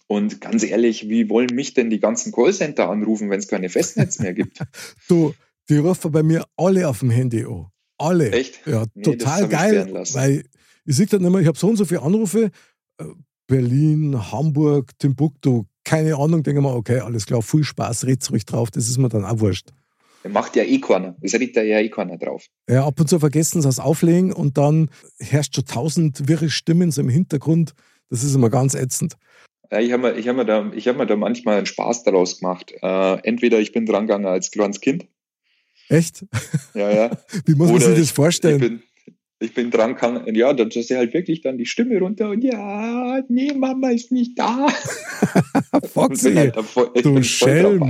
und 0.10 0.42
ganz 0.42 0.64
ehrlich, 0.64 1.08
wie 1.08 1.30
wollen 1.30 1.54
mich 1.54 1.76
denn 1.76 1.92
die 1.92 2.00
ganzen 2.00 2.32
Callcenter 2.32 2.90
anrufen, 2.90 3.30
wenn 3.30 3.38
es 3.38 3.48
keine 3.48 3.70
Festnetz 3.70 4.18
mehr 4.18 4.34
gibt? 4.34 4.58
du, 5.08 5.36
die 5.70 5.78
rufen 5.78 6.12
bei 6.12 6.24
mir 6.24 6.46
alle 6.58 6.88
auf 6.90 7.00
dem 7.00 7.12
Handy 7.12 7.46
an. 7.46 7.68
Alle. 8.00 8.32
Echt? 8.32 8.66
Ja, 8.66 8.86
nee, 8.96 9.04
total 9.04 9.48
geil. 9.48 9.94
Weil 10.14 10.46
ich 10.86 10.96
sehe 10.96 11.06
dann 11.06 11.24
immer, 11.24 11.40
ich 11.40 11.46
habe 11.46 11.60
so 11.60 11.68
und 11.68 11.76
so 11.76 11.86
viele 11.86 12.02
Anrufe. 12.02 12.50
Äh, 12.98 13.04
Berlin, 13.46 14.32
Hamburg, 14.32 14.98
Timbuktu, 14.98 15.66
keine 15.84 16.16
Ahnung, 16.16 16.42
denke 16.42 16.62
mal, 16.62 16.76
okay, 16.76 17.02
alles 17.02 17.28
klar, 17.28 17.44
viel 17.44 17.64
Spaß, 17.64 18.08
red's 18.08 18.32
ruhig 18.32 18.46
drauf, 18.46 18.72
das 18.72 18.90
ist 18.90 18.98
mir 18.98 19.10
dann 19.10 19.26
auch 19.26 19.40
wurscht. 19.40 19.70
Er 20.24 20.32
macht 20.32 20.56
ja 20.56 20.64
eh 20.64 20.80
keiner. 20.80 21.16
Das 21.22 21.34
redet 21.34 21.56
da 21.56 21.62
ja 21.62 21.80
eh 21.80 21.90
keiner 21.90 22.18
drauf. 22.18 22.46
Ja, 22.68 22.86
ab 22.86 23.00
und 23.00 23.08
zu 23.08 23.20
vergessen 23.20 23.62
sie 23.62 23.68
das 23.68 23.80
Auflegen 23.80 24.34
und 24.34 24.58
dann 24.58 24.90
herrscht 25.20 25.56
schon 25.56 25.66
tausend 25.66 26.28
wirre 26.28 26.50
Stimmen 26.50 26.92
so 26.92 27.02
im 27.02 27.10
Hintergrund. 27.10 27.74
Das 28.10 28.24
ist 28.24 28.34
immer 28.34 28.50
ganz 28.50 28.74
ätzend. 28.74 29.18
Ja, 29.72 29.80
ich 29.80 29.92
habe 29.92 30.14
mir, 30.14 30.22
hab 30.22 30.36
mir, 30.36 30.46
da, 30.46 30.72
hab 30.74 30.98
mir 30.98 31.06
da 31.06 31.16
manchmal 31.16 31.58
einen 31.58 31.66
Spaß 31.66 32.04
daraus 32.04 32.40
gemacht. 32.40 32.74
Äh, 32.82 33.20
entweder 33.24 33.60
ich 33.60 33.72
bin 33.72 33.86
drangegangen 33.86 34.28
als 34.28 34.52
kleines 34.52 34.82
Kind. 34.82 35.08
Echt? 35.90 36.26
Ja, 36.74 36.92
ja. 36.92 37.12
Wie 37.46 37.56
muss 37.56 37.72
man 37.72 37.82
sich 37.82 38.00
das 38.00 38.12
vorstellen? 38.12 38.62
Ich 38.62 38.70
bin, 38.70 38.84
ich 39.40 39.54
bin 39.54 39.72
dran 39.72 39.96
kann, 39.96 40.34
ja, 40.36 40.54
dann 40.54 40.70
ist 40.70 40.92
halt 40.92 41.14
wirklich 41.14 41.42
dann 41.42 41.58
die 41.58 41.66
Stimme 41.66 42.00
runter 42.00 42.30
und 42.30 42.44
ja, 42.44 43.22
nee, 43.30 43.54
Mama 43.54 43.90
ist 43.90 44.12
nicht 44.12 44.38
da. 44.38 44.68
Foxy, 45.94 46.34
halt 46.34 46.56
voll, 46.58 46.92
du 47.02 47.24
Schelm. 47.24 47.84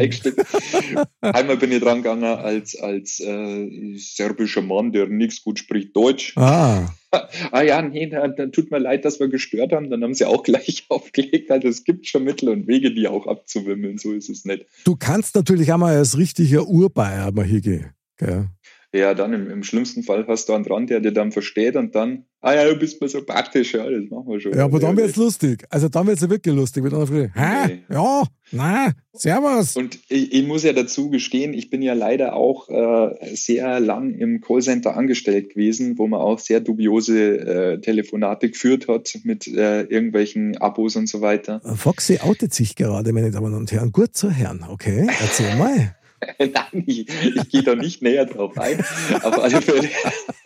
Einmal 1.22 1.58
bin 1.58 1.72
ich 1.72 1.82
dran 1.82 2.04
gegangen 2.04 2.24
als, 2.24 2.80
als 2.80 3.20
äh, 3.20 3.96
serbischer 3.96 4.62
Mann, 4.62 4.92
der 4.92 5.08
nichts 5.08 5.44
gut 5.44 5.60
spricht 5.60 5.96
Deutsch. 5.96 6.34
Ah. 6.38 6.90
ah 7.52 7.62
ja, 7.62 7.82
nee, 7.82 8.08
dann, 8.08 8.36
dann 8.36 8.52
tut 8.52 8.72
mir 8.72 8.80
leid, 8.80 9.06
dass 9.06 9.20
wir 9.20 9.30
gestört 9.30 9.72
haben. 9.72 9.90
Dann 9.90 10.04
haben 10.04 10.14
sie 10.14 10.26
auch 10.26 10.44
gleich 10.44 10.86
aufgelegt. 10.90 11.52
Also 11.52 11.68
es 11.68 11.84
gibt 11.84 12.08
schon 12.08 12.24
Mittel 12.24 12.50
und 12.50 12.68
Wege, 12.68 12.94
die 12.94 13.08
auch 13.08 13.28
abzuwimmeln. 13.28 13.98
So 13.98 14.14
ist 14.14 14.30
es 14.30 14.46
nicht. 14.46 14.66
Du 14.86 14.96
kannst 14.96 15.36
natürlich 15.36 15.72
auch 15.72 15.78
mal 15.78 15.96
als 15.96 16.18
richtiger 16.18 16.68
Urbayer 16.68 17.32
mal 17.32 17.46
hier 17.46 17.62
gehen. 17.62 17.94
Gell? 18.18 18.50
Ja, 18.92 19.14
dann 19.14 19.34
im, 19.34 19.52
im 19.52 19.64
schlimmsten 19.64 20.02
Fall 20.02 20.26
hast 20.28 20.50
du 20.50 20.54
einen 20.54 20.64
dran, 20.64 20.88
der 20.88 21.00
dir 21.00 21.12
dann 21.12 21.32
versteht 21.32 21.76
und 21.76 21.94
dann, 21.94 22.26
ah 22.42 22.56
ja, 22.56 22.68
du 22.68 22.76
bist 22.76 23.00
mir 23.00 23.08
so 23.08 23.24
praktisch, 23.24 23.74
ja, 23.74 23.88
das 23.88 24.10
machen 24.10 24.26
wir 24.28 24.40
schon. 24.40 24.54
Ja, 24.54 24.66
aber 24.66 24.80
dann 24.80 24.98
wird 24.98 25.12
es 25.12 25.16
lustig. 25.16 25.64
Also 25.70 25.90
dann 25.90 26.08
wird 26.08 26.20
es 26.20 26.28
wirklich 26.28 26.56
lustig, 26.56 26.84
wenn 26.84 26.92
fragt, 26.92 27.36
hä? 27.36 27.68
Nee. 27.68 27.84
Ja, 27.94 28.24
nein, 28.52 28.94
servus. 29.14 29.76
Und 29.76 30.00
ich, 30.10 30.34
ich, 30.34 30.48
muss 30.48 30.64
ja 30.64 30.74
dazu 30.74 31.12
gestehen, 31.12 31.54
ich 31.54 31.70
bin 31.70 31.84
ja 31.84 31.94
leider 31.94 32.34
auch 32.34 32.68
äh, 32.70 33.36
sehr 33.36 33.80
lang 33.80 34.16
im 34.16 34.42
Callcenter 34.42 34.98
angestellt 34.98 35.52
gewesen, 35.52 36.00
wo 36.00 36.08
man 36.08 36.20
auch 36.20 36.40
sehr 36.40 36.60
dubiose 36.60 37.38
äh, 37.38 37.82
Telefonate 37.82 38.50
geführt 38.50 38.88
hat 38.88 39.20
mit 39.24 39.46
äh, 39.46 39.82
irgendwelchen 39.84 40.58
Abos 40.58 40.96
und 40.96 41.08
so 41.08 41.22
weiter. 41.22 41.62
Foxy 41.76 42.22
outet 42.22 42.56
sich 42.56 42.76
gerade, 42.76 43.14
meine 43.14 43.30
Damen 43.30 43.54
und 43.54 43.72
Herren. 43.72 43.92
Gut 43.92 44.16
zu 44.16 44.32
Herren, 44.32 44.66
okay? 44.68 45.08
Erzähl 45.22 45.56
mal. 45.58 45.96
Nein, 46.40 46.84
ich, 46.86 47.08
ich 47.36 47.50
gehe 47.50 47.64
da 47.64 47.76
nicht 47.76 48.02
näher 48.02 48.26
drauf 48.26 48.58
ein. 48.58 48.80
Auf 49.24 49.40
alle, 49.40 49.62
Fälle, 49.62 49.90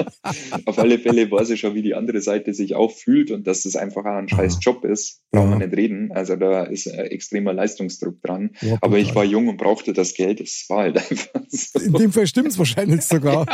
auf 0.66 0.80
alle 0.80 1.00
Fälle 1.00 1.30
weiß 1.30 1.50
ich 1.52 1.60
schon, 1.60 1.76
wie 1.76 1.82
die 1.82 1.96
andere 1.96 2.22
Seite 2.22 2.54
sich 2.54 2.76
auch 2.76 2.92
fühlt 2.92 3.32
und 3.32 3.48
dass 3.48 3.64
das 3.64 3.76
einfach 3.76 4.06
auch 4.06 4.18
ein 4.18 4.30
scheiß 4.30 4.60
Job 4.62 4.86
ist. 4.86 5.22
Braucht 5.32 5.50
man 5.50 5.60
nicht 5.60 5.76
reden. 5.76 6.12
Also 6.12 6.36
da 6.36 6.64
ist 6.64 6.88
ein 6.88 7.00
extremer 7.00 7.54
Leistungsdruck 7.54 8.22
dran. 8.22 8.52
Ja, 8.62 8.78
Aber 8.82 8.98
ich 8.98 9.16
war 9.16 9.24
jung 9.24 9.48
und 9.48 9.58
brauchte 9.58 9.94
das 9.94 10.14
Geld. 10.14 10.42
Es 10.42 10.66
war 10.70 10.84
halt 10.84 10.98
einfach 11.12 11.42
so. 11.50 11.80
In 11.80 11.94
dem 11.94 12.12
Fall 12.12 12.28
stimmt 12.28 12.50
es 12.50 12.58
wahrscheinlich 12.58 13.02
sogar. 13.02 13.46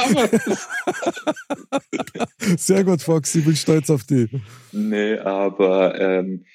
Sehr 2.58 2.84
gut, 2.84 3.02
Fox. 3.02 3.36
Ich 3.36 3.46
bin 3.46 3.56
stolz 3.56 3.90
auf 3.90 4.04
dich. 4.04 4.30
Nee, 4.72 5.18
aber 5.18 6.00
ähm, 6.00 6.46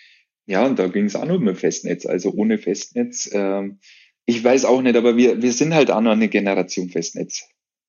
ja, 0.47 0.67
und 0.67 0.79
da 0.79 0.89
ging 0.89 1.07
es 1.07 1.17
auch 1.17 1.25
nur 1.25 1.41
mit 1.41 1.59
Festnetz. 1.59 2.05
Also 2.07 2.33
ohne 2.33 2.59
Festnetz. 2.59 3.31
Ähm, 3.33 3.79
ich 4.27 4.43
weiß 4.43 4.65
auch 4.65 4.81
nicht, 4.81 4.97
aber 4.97 5.17
wir, 5.17 5.43
wir 5.43 5.53
sind 5.53 5.75
halt 5.75 5.91
auch 5.91 6.01
noch 6.01 6.13
eine 6.13 6.29
Generation 6.29 6.89
Festnetz. 6.89 7.43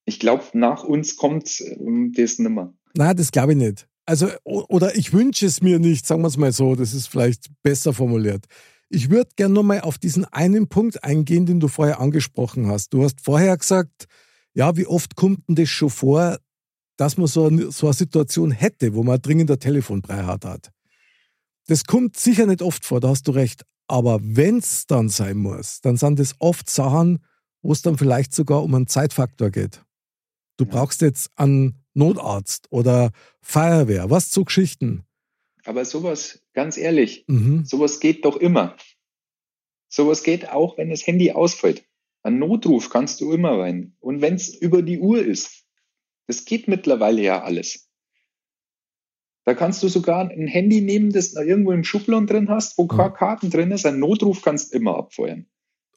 Ich 0.06 0.20
glaube, 0.20 0.44
nach 0.54 0.84
uns 0.84 1.16
kommt 1.16 1.62
ähm, 1.62 2.14
das 2.16 2.40
nimmer. 2.40 2.74
Nein, 2.96 3.16
das 3.16 3.32
glaube 3.32 3.54
ich 3.54 3.58
nicht. 3.58 3.88
Also, 4.06 4.30
oder 4.44 4.96
ich 4.96 5.14
wünsche 5.14 5.48
es 5.48 5.62
mir 5.62 5.80
nicht, 5.80 6.06
sagen 6.06 6.22
wir 6.22 6.28
es 6.28 6.38
mal 6.38 6.52
so, 6.52 6.76
das 6.76 6.94
ist 6.94 7.08
vielleicht 7.08 7.50
besser 7.64 7.92
formuliert. 7.92 8.46
Ich 8.90 9.10
würde 9.10 9.32
gerne 9.36 9.54
nochmal 9.54 9.82
auf 9.82 9.98
diesen 9.98 10.26
einen 10.26 10.68
Punkt 10.68 11.04
eingehen, 11.04 11.48
den 11.48 11.60
du 11.60 11.68
vorher 11.68 12.00
angesprochen 12.00 12.68
hast. 12.68 12.94
Du 12.94 13.04
hast 13.04 13.20
vorher 13.22 13.58
gesagt, 13.58 14.06
ja, 14.54 14.78
wie 14.78 14.86
oft 14.86 15.16
kommt 15.16 15.48
denn 15.48 15.56
das 15.56 15.70
schon 15.70 15.90
vor, 15.90 16.38
dass 16.98 17.18
man 17.18 17.28
so 17.28 17.48
eine, 17.48 17.72
so 17.72 17.88
eine 17.88 17.94
Situation 17.94 18.52
hätte, 18.52 18.94
wo 18.94 19.04
man 19.04 19.22
dringend 19.22 19.50
ein 19.50 19.60
Telefonbrei 19.60 20.24
hat. 20.24 20.72
Das 21.68 21.84
kommt 21.86 22.16
sicher 22.16 22.46
nicht 22.46 22.62
oft 22.62 22.86
vor, 22.86 23.00
da 23.00 23.10
hast 23.10 23.28
du 23.28 23.32
recht. 23.32 23.64
Aber 23.88 24.20
wenn 24.22 24.58
es 24.58 24.88
dann 24.88 25.10
sein 25.10 25.38
muss, 25.38 25.82
dann 25.82 25.98
sind 25.98 26.20
es 26.20 26.36
oft 26.40 26.70
Sachen, 26.70 27.24
wo 27.62 27.72
es 27.72 27.82
dann 27.82 27.98
vielleicht 27.98 28.34
sogar 28.34 28.64
um 28.64 28.74
einen 28.74 28.88
Zeitfaktor 28.88 29.50
geht. 29.50 29.84
Du 30.58 30.66
brauchst 30.66 31.02
jetzt 31.02 31.30
einen 31.36 31.84
Notarzt 31.94 32.68
oder 32.72 33.12
Feuerwehr, 33.42 34.10
was 34.10 34.30
zu 34.30 34.46
Geschichten. 34.46 35.04
Aber 35.66 35.84
sowas, 35.84 36.42
ganz 36.54 36.78
ehrlich, 36.78 37.26
mhm. 37.28 37.66
sowas 37.66 38.00
geht 38.00 38.26
doch 38.26 38.38
immer. 38.38 38.76
Sowas 39.88 40.24
geht 40.24 40.50
auch, 40.50 40.78
wenn 40.78 40.90
das 40.90 41.06
Handy 41.06 41.32
ausfällt. 41.32 41.86
Ein 42.22 42.40
Notruf 42.40 42.90
kannst 42.90 43.22
du 43.22 43.32
immer 43.32 43.60
rein. 43.60 43.96
Und 44.00 44.22
wenn 44.22 44.36
es 44.36 44.54
über 44.54 44.82
die 44.82 45.00
Uhr 45.00 45.24
ist, 45.24 45.66
das 46.28 46.46
geht 46.46 46.68
mittlerweile 46.68 47.22
ja 47.22 47.44
alles. 47.44 47.85
Da 49.46 49.54
kannst 49.54 49.84
du 49.84 49.88
sogar 49.88 50.30
ein 50.30 50.48
Handy 50.48 50.82
nehmen, 50.82 51.12
das 51.12 51.34
da 51.34 51.42
irgendwo 51.42 51.72
im 51.72 51.84
Schubladen 51.84 52.26
drin 52.26 52.50
hast, 52.50 52.78
wo 52.80 52.88
keine 52.88 53.12
Karten 53.12 53.52
drin 53.52 53.72
ist. 53.72 53.86
Ein 53.86 54.00
Notruf 54.00 54.42
kannst 54.42 54.74
du 54.74 54.78
immer 54.78 54.98
abfeuern. 54.98 55.46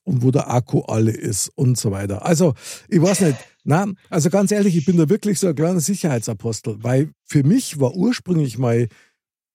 Und 0.05 0.23
wo 0.23 0.31
der 0.31 0.51
Akku 0.51 0.81
alle 0.83 1.13
ist 1.13 1.49
und 1.55 1.79
so 1.79 1.91
weiter. 1.91 2.25
Also, 2.25 2.55
ich 2.89 3.01
weiß 3.01 3.23
nicht. 3.23 3.39
Na, 3.65 3.87
also 4.09 4.31
ganz 4.31 4.53
ehrlich, 4.53 4.77
ich 4.77 4.87
bin 4.87 4.97
da 4.97 5.09
wirklich 5.09 5.39
so 5.39 5.49
ein 5.49 5.55
kleiner 5.55 5.81
Sicherheitsapostel, 5.81 6.77
weil 6.83 7.11
für 7.25 7.43
mich 7.43 7.81
war 7.81 7.95
ursprünglich 7.95 8.59
mal 8.59 8.89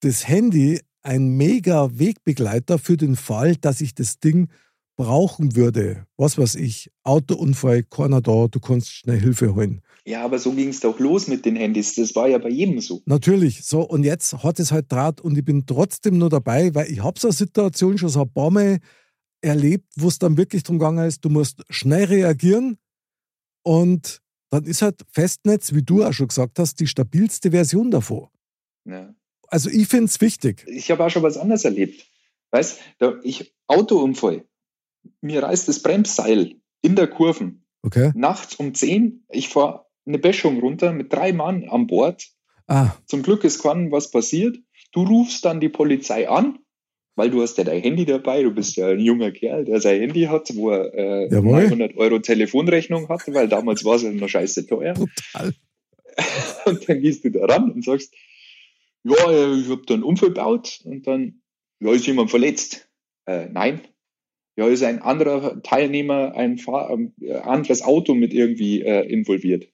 das 0.01 0.27
Handy 0.27 0.81
ein 1.01 1.35
mega 1.37 1.97
Wegbegleiter 1.97 2.79
für 2.79 2.97
den 2.97 3.15
Fall, 3.15 3.55
dass 3.55 3.81
ich 3.81 3.93
das 3.93 4.19
Ding 4.19 4.49
brauchen 4.95 5.55
würde. 5.55 6.05
Was 6.17 6.37
weiß 6.37 6.55
ich, 6.55 6.91
Autounfall, 7.03 7.83
keiner 7.83 8.21
da, 8.21 8.47
du 8.47 8.59
kannst 8.59 8.91
schnell 8.91 9.19
Hilfe 9.19 9.55
holen. 9.55 9.81
Ja, 10.05 10.23
aber 10.23 10.37
so 10.37 10.51
ging 10.51 10.69
es 10.69 10.81
doch 10.81 10.99
los 10.99 11.27
mit 11.27 11.45
den 11.45 11.55
Handys. 11.55 11.95
Das 11.95 12.15
war 12.15 12.27
ja 12.27 12.37
bei 12.37 12.49
jedem 12.49 12.81
so. 12.81 13.01
Natürlich. 13.05 13.63
So, 13.63 13.81
und 13.81 14.03
jetzt 14.03 14.43
hat 14.43 14.59
es 14.59 14.71
halt 14.71 14.91
Draht 14.91 15.21
und 15.21 15.37
ich 15.37 15.45
bin 15.45 15.65
trotzdem 15.65 16.17
nur 16.17 16.29
dabei, 16.29 16.75
weil 16.75 16.91
ich 16.91 17.01
habe 17.01 17.19
so 17.19 17.29
eine 17.29 17.33
Situation 17.33 17.97
schon 17.97 18.09
so 18.09 18.21
ein 18.21 18.33
paar 18.33 18.51
Mal 18.51 18.79
erlebt, 19.41 19.91
wo 19.95 20.07
es 20.07 20.19
dann 20.19 20.37
wirklich 20.37 20.63
darum 20.63 20.79
gegangen 20.79 21.07
ist, 21.07 21.23
du 21.23 21.29
musst 21.29 21.63
schnell 21.69 22.05
reagieren 22.05 22.77
und 23.63 24.21
dann 24.49 24.65
ist 24.65 24.81
halt 24.81 25.01
Festnetz, 25.11 25.73
wie 25.73 25.81
du 25.81 26.03
auch 26.03 26.13
schon 26.13 26.27
gesagt 26.27 26.59
hast, 26.59 26.79
die 26.79 26.87
stabilste 26.87 27.51
Version 27.51 27.91
davon. 27.91 28.27
Ja. 28.85 29.13
Also 29.47 29.69
ich 29.69 29.87
finde 29.87 30.05
es 30.05 30.21
wichtig. 30.21 30.65
Ich 30.67 30.91
habe 30.91 31.03
auch 31.05 31.09
schon 31.09 31.23
was 31.23 31.37
anderes 31.37 31.65
erlebt. 31.65 32.05
Weißt 32.51 32.79
du, 32.99 33.19
ich 33.23 33.53
Autounfall, 33.67 34.45
mir 35.21 35.43
reißt 35.43 35.67
das 35.67 35.81
Bremsseil 35.81 36.55
in 36.81 36.95
der 36.95 37.07
Kurven. 37.07 37.65
Okay. 37.81 38.11
Nachts 38.15 38.55
um 38.55 38.73
10, 38.73 39.25
ich 39.29 39.49
fahre 39.49 39.85
eine 40.05 40.19
Böschung 40.19 40.59
runter 40.59 40.93
mit 40.93 41.11
drei 41.11 41.33
Mann 41.33 41.67
an 41.69 41.87
Bord. 41.87 42.27
Ah. 42.67 42.91
Zum 43.05 43.23
Glück 43.23 43.43
ist 43.43 43.61
keinem 43.61 43.91
was 43.91 44.11
passiert. 44.11 44.57
Du 44.91 45.03
rufst 45.03 45.43
dann 45.45 45.59
die 45.59 45.69
Polizei 45.69 46.29
an, 46.29 46.59
weil 47.15 47.29
du 47.29 47.41
hast 47.41 47.57
ja 47.57 47.63
dein 47.63 47.81
Handy 47.81 48.05
dabei. 48.05 48.43
Du 48.43 48.51
bist 48.51 48.75
ja 48.75 48.89
ein 48.89 48.99
junger 48.99 49.31
Kerl, 49.31 49.65
der 49.65 49.81
sein 49.81 49.99
Handy 49.99 50.23
hat, 50.23 50.55
wo 50.55 50.69
er 50.69 50.93
äh, 50.93 51.41
900 51.41 51.97
Euro 51.97 52.19
Telefonrechnung 52.19 53.09
hat, 53.09 53.21
weil 53.27 53.47
damals 53.47 53.83
war 53.83 53.95
es 53.95 54.03
ja 54.03 54.11
noch 54.11 54.29
scheiße 54.29 54.67
teuer. 54.67 54.93
Total. 54.93 55.53
Und 56.65 56.87
dann 56.87 57.01
gehst 57.01 57.25
du 57.25 57.31
da 57.31 57.45
ran 57.45 57.71
und 57.71 57.83
sagst, 57.83 58.13
ja, 59.03 59.53
ich 59.55 59.69
habe 59.69 59.81
da 59.85 59.95
einen 59.95 60.03
Unfall 60.03 60.29
gebaut 60.29 60.79
und 60.85 61.05
dann, 61.07 61.41
ja, 61.79 61.91
ist 61.91 62.07
jemand 62.07 62.29
verletzt? 62.29 62.87
Äh, 63.25 63.47
nein. 63.49 63.81
Ja, 64.55 64.67
ist 64.67 64.83
ein 64.83 65.01
anderer 65.01 65.61
Teilnehmer, 65.63 66.33
ein, 66.35 66.57
Fahr 66.57 66.89
ein 66.91 67.13
äh, 67.21 67.33
anderes 67.33 67.81
Auto 67.81 68.13
mit 68.13 68.33
irgendwie 68.33 68.81
äh, 68.81 69.01
involviert? 69.11 69.67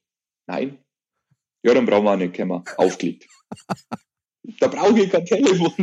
Nein. 0.47 0.77
Ja, 1.63 1.73
dann 1.73 1.85
brauchen 1.85 2.05
wir 2.05 2.11
auch 2.11 2.17
nicht 2.17 2.35
kommen. 2.35 2.63
Aufgelegt. 2.77 3.27
da 4.59 4.67
brauche 4.67 4.99
ich 5.01 5.11
kein 5.11 5.25
Telefon. 5.25 5.73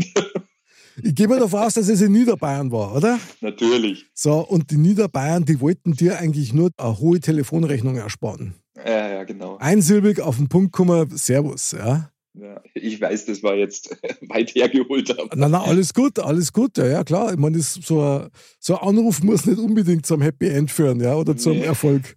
Ich 1.03 1.15
gehe 1.15 1.29
mal 1.29 1.39
davon 1.39 1.61
aus, 1.61 1.75
dass 1.75 1.89
es 1.89 2.01
in 2.01 2.13
Niederbayern 2.13 2.73
war, 2.73 2.97
oder? 2.97 3.19
Natürlich. 3.43 4.07
So, 4.15 4.39
und 4.39 4.71
die 4.71 4.79
Niederbayern, 4.79 5.45
die 5.45 5.61
wollten 5.61 5.93
dir 5.93 6.19
eigentlich 6.19 6.55
nur 6.55 6.71
eine 6.79 6.99
hohe 6.99 7.21
Telefonrechnung 7.21 7.97
ersparen. 7.97 8.55
Ja, 8.77 9.09
ja, 9.09 9.25
genau. 9.25 9.59
Einsilbig 9.59 10.21
auf 10.21 10.39
den 10.39 10.49
Punkt 10.49 10.73
kommen, 10.73 11.11
Servus, 11.11 11.73
ja. 11.73 12.11
Ja, 12.39 12.61
ich 12.75 13.01
weiß, 13.01 13.27
das 13.27 13.43
war 13.43 13.55
jetzt 13.55 13.91
weit 14.29 14.55
hergeholt. 14.55 15.17
Nein, 15.35 15.51
nein, 15.51 15.55
alles 15.55 15.95
gut, 15.95 16.19
alles 16.19 16.53
gut. 16.53 16.77
Ja, 16.77 16.87
ja 16.87 17.05
klar. 17.05 17.33
Ich 17.33 17.39
meine, 17.39 17.59
so 17.61 18.03
ein, 18.03 18.29
so 18.61 18.79
ein 18.79 18.89
Anruf 18.89 19.23
muss 19.23 19.47
nicht 19.47 19.59
unbedingt 19.59 20.05
zum 20.05 20.21
Happy 20.21 20.49
End 20.49 20.71
führen, 20.71 21.01
ja, 21.01 21.15
oder 21.15 21.37
zum 21.37 21.55
nee. 21.55 21.65
Erfolg. 21.65 22.17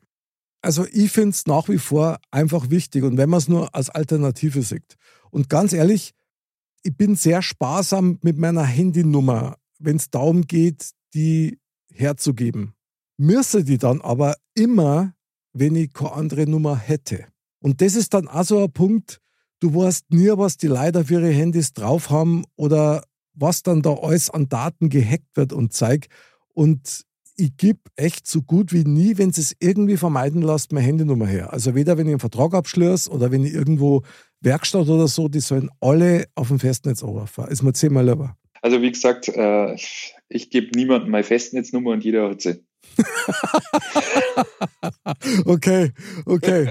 Also 0.62 0.86
ich 0.92 1.12
finde 1.12 1.30
es 1.30 1.46
nach 1.46 1.70
wie 1.70 1.78
vor 1.78 2.20
einfach 2.32 2.70
wichtig 2.70 3.04
und 3.04 3.18
wenn 3.18 3.30
man 3.30 3.38
es 3.38 3.48
nur 3.48 3.74
als 3.74 3.90
Alternative 3.90 4.62
sieht. 4.62 4.96
Und 5.32 5.48
ganz 5.48 5.72
ehrlich, 5.72 6.12
ich 6.84 6.98
bin 6.98 7.16
sehr 7.16 7.42
sparsam 7.42 8.20
mit 8.22 8.38
meiner 8.38 8.64
Handynummer, 8.64 9.58
wenn 9.80 9.96
es 9.96 10.10
darum 10.10 10.48
geht, 10.48 10.92
die 11.14 11.60
herzugeben. 11.94 12.74
Müsse 13.18 13.64
die 13.64 13.78
dann 13.78 14.02
aber 14.02 14.36
immer, 14.54 15.14
wenn 15.54 15.76
ich 15.76 15.94
keine 15.94 16.14
andere 16.14 16.46
Nummer 16.46 16.78
hätte. 16.78 17.26
Und 17.62 17.82
das 17.82 17.96
ist 17.96 18.14
dann 18.14 18.28
auch 18.28 18.44
so 18.44 18.64
ein 18.64 18.72
Punkt, 18.72 19.22
du 19.60 19.74
weißt 19.74 20.12
nie, 20.12 20.32
was 20.36 20.58
die 20.58 20.68
Leute 20.68 21.01
auf 21.01 21.12
ihre 21.12 21.30
Handys 21.30 21.74
drauf 21.74 22.10
haben 22.10 22.44
oder 22.56 23.04
was 23.34 23.63
dann 23.63 23.82
da 23.82 23.94
alles 23.94 24.30
an 24.30 24.50
Daten 24.50 24.89
gehackt 24.89 25.36
wird 25.36 25.54
und 25.54 25.74
zeig. 25.74 26.08
Und 26.54 27.06
ich 27.36 27.56
gebe 27.56 27.80
echt 27.96 28.28
so 28.28 28.42
gut 28.42 28.74
wie 28.74 28.84
nie, 28.84 29.18
wenn 29.18 29.30
es 29.30 29.56
irgendwie 29.60 29.98
vermeiden 29.98 30.42
lässt, 30.42 30.74
meine 30.74 30.86
Handynummer 30.86 31.28
her. 31.28 31.54
Also 31.54 31.74
weder 31.74 31.98
wenn 31.98 32.08
ich 32.08 32.12
einen 32.12 32.20
Vertrag 32.20 32.54
abschließe 32.54 33.10
oder 33.10 33.32
wenn 33.32 33.46
ich 33.46 33.54
irgendwo 33.54 34.04
Werkstatt 34.42 34.89
oder 34.89 35.08
so, 35.08 35.30
die 35.30 35.39
sollen 35.39 35.70
alle 35.80 36.25
auf 36.36 36.50
dem 36.50 36.60
Festnetz 36.60 37.04
anrufen. 37.04 37.48
Ist 37.48 37.63
mir 37.63 37.74
zehnmal 37.74 38.08
lieber. 38.08 38.36
Also 38.62 38.82
wie 38.82 38.92
gesagt, 38.92 39.30
äh, 39.30 39.75
ich 40.28 40.50
gebe 40.50 40.78
niemandem 40.78 41.12
meine 41.12 41.24
Festnetznummer 41.24 41.92
und 41.92 42.04
jeder 42.04 42.30
hat 42.30 42.42
sie. 42.42 42.62
okay, 45.46 45.94
okay. 46.25 46.68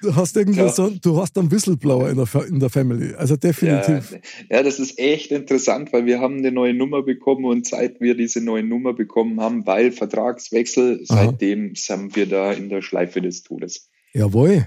Du 0.00 0.14
hast 0.16 0.36
irgendwie 0.36 0.68
so, 0.68 0.90
du 0.90 1.20
hast 1.20 1.38
einen 1.38 1.50
Whistleblower 1.50 2.10
in 2.10 2.16
der, 2.16 2.46
in 2.46 2.60
der 2.60 2.70
Family, 2.70 3.14
also 3.14 3.36
definitiv. 3.36 4.12
Ja, 4.12 4.56
ja, 4.56 4.62
das 4.62 4.78
ist 4.78 4.98
echt 4.98 5.30
interessant, 5.30 5.92
weil 5.92 6.06
wir 6.06 6.20
haben 6.20 6.38
eine 6.38 6.52
neue 6.52 6.74
Nummer 6.74 7.02
bekommen 7.02 7.44
und 7.44 7.66
seit 7.66 8.00
wir 8.00 8.16
diese 8.16 8.40
neue 8.40 8.62
Nummer 8.62 8.92
bekommen 8.94 9.40
haben, 9.40 9.66
weil 9.66 9.92
Vertragswechsel, 9.92 11.04
Aha. 11.08 11.26
seitdem 11.26 11.74
sind 11.74 12.16
wir 12.16 12.26
da 12.26 12.52
in 12.52 12.68
der 12.68 12.82
Schleife 12.82 13.20
des 13.20 13.42
Todes. 13.42 13.88
Jawohl. 14.12 14.66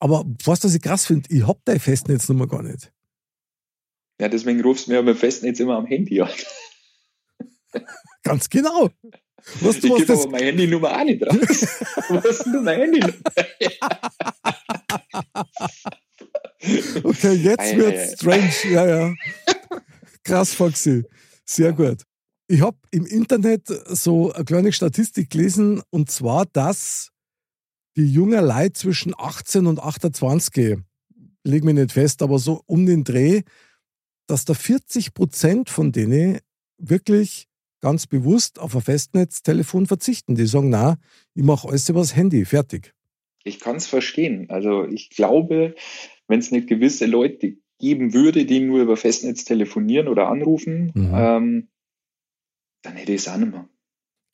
Aber 0.00 0.24
was 0.44 0.60
das 0.60 0.74
ich 0.74 0.82
krass 0.82 1.06
finde, 1.06 1.28
ich 1.32 1.46
hab 1.46 1.64
deine 1.64 1.80
Festnetznummer 1.80 2.46
gar 2.46 2.62
nicht. 2.62 2.92
Ja, 4.20 4.28
deswegen 4.28 4.60
rufst 4.60 4.86
du 4.86 4.92
mir 4.92 4.98
am 4.98 5.14
Festnetz 5.16 5.60
immer 5.60 5.76
am 5.76 5.86
Handy 5.86 6.20
an. 6.20 6.30
Ganz 8.22 8.48
genau. 8.48 8.90
Was, 9.60 9.80
du 9.80 9.88
ich 9.88 9.96
gebe 9.96 10.12
aber 10.12 10.30
meine 10.30 10.46
Handynummer 10.46 10.98
auch 10.98 11.04
nicht 11.04 11.22
raus. 11.22 11.36
Was 12.08 12.24
ist 12.24 12.44
denn 12.44 12.64
meine 12.64 12.82
Handynummer? 12.82 13.14
okay, 17.04 17.32
jetzt 17.34 17.76
wird's 17.76 18.12
strange. 18.14 18.52
Ja, 18.70 18.86
ja. 18.86 19.14
Krass, 20.24 20.54
Foxy. 20.54 21.04
Sehr 21.44 21.72
gut. 21.72 22.02
Ich 22.48 22.60
habe 22.60 22.76
im 22.90 23.06
Internet 23.06 23.66
so 23.66 24.32
eine 24.32 24.44
kleine 24.44 24.72
Statistik 24.72 25.30
gelesen, 25.30 25.82
und 25.90 26.10
zwar, 26.10 26.46
dass 26.46 27.10
die 27.96 28.10
jungen 28.10 28.44
Leute 28.44 28.72
zwischen 28.74 29.12
18 29.16 29.66
und 29.66 29.80
28, 29.80 30.78
leg 31.44 31.64
mich 31.64 31.74
nicht 31.74 31.92
fest, 31.92 32.22
aber 32.22 32.38
so 32.38 32.62
um 32.66 32.86
den 32.86 33.04
Dreh, 33.04 33.42
dass 34.26 34.44
da 34.44 34.54
40 34.54 35.14
Prozent 35.14 35.70
von 35.70 35.92
denen 35.92 36.38
wirklich 36.78 37.47
ganz 37.80 38.06
bewusst 38.06 38.58
auf 38.58 38.74
ein 38.74 38.82
Festnetztelefon 38.82 39.86
verzichten. 39.86 40.34
Die 40.34 40.46
sagen, 40.46 40.70
na, 40.70 40.98
ich 41.34 41.42
mache 41.42 41.68
alles 41.68 41.88
über 41.88 42.00
das 42.00 42.16
Handy, 42.16 42.44
fertig. 42.44 42.94
Ich 43.44 43.60
kann 43.60 43.76
es 43.76 43.86
verstehen. 43.86 44.50
Also 44.50 44.84
ich 44.84 45.10
glaube, 45.10 45.74
wenn 46.26 46.40
es 46.40 46.50
nicht 46.50 46.68
gewisse 46.68 47.06
Leute 47.06 47.56
geben 47.78 48.12
würde, 48.12 48.44
die 48.44 48.60
nur 48.60 48.82
über 48.82 48.96
Festnetz 48.96 49.44
telefonieren 49.44 50.08
oder 50.08 50.28
anrufen, 50.28 50.92
mhm. 50.94 51.12
ähm, 51.14 51.68
dann 52.82 52.96
hätte 52.96 53.12
ich 53.12 53.22
es 53.22 53.28
auch 53.28 53.36
nicht 53.36 53.52
mehr. 53.52 53.68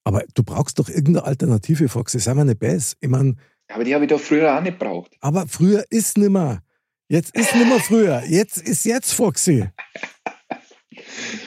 Aber 0.05 0.25
du 0.35 0.43
brauchst 0.43 0.79
doch 0.79 0.89
irgendeine 0.89 1.25
Alternative, 1.25 1.89
Foxy. 1.89 2.19
Sei 2.19 2.35
mal 2.35 2.45
nicht 2.45 2.59
besser. 2.59 2.97
Ich 3.01 3.09
mein, 3.09 3.39
aber 3.69 3.85
die 3.85 3.95
habe 3.95 4.05
ich 4.05 4.11
doch 4.11 4.21
früher 4.21 4.57
auch 4.57 4.61
nicht 4.61 4.79
braucht. 4.79 5.17
Aber 5.21 5.47
früher 5.49 5.85
ist 5.91 6.19
nimmer. 6.19 6.63
Jetzt 7.09 7.35
ist 7.35 7.55
nimmer 7.55 7.81
früher. 7.81 8.23
Jetzt 8.27 8.59
ist 8.59 8.85
jetzt, 8.85 9.13
Foxy. 9.13 9.69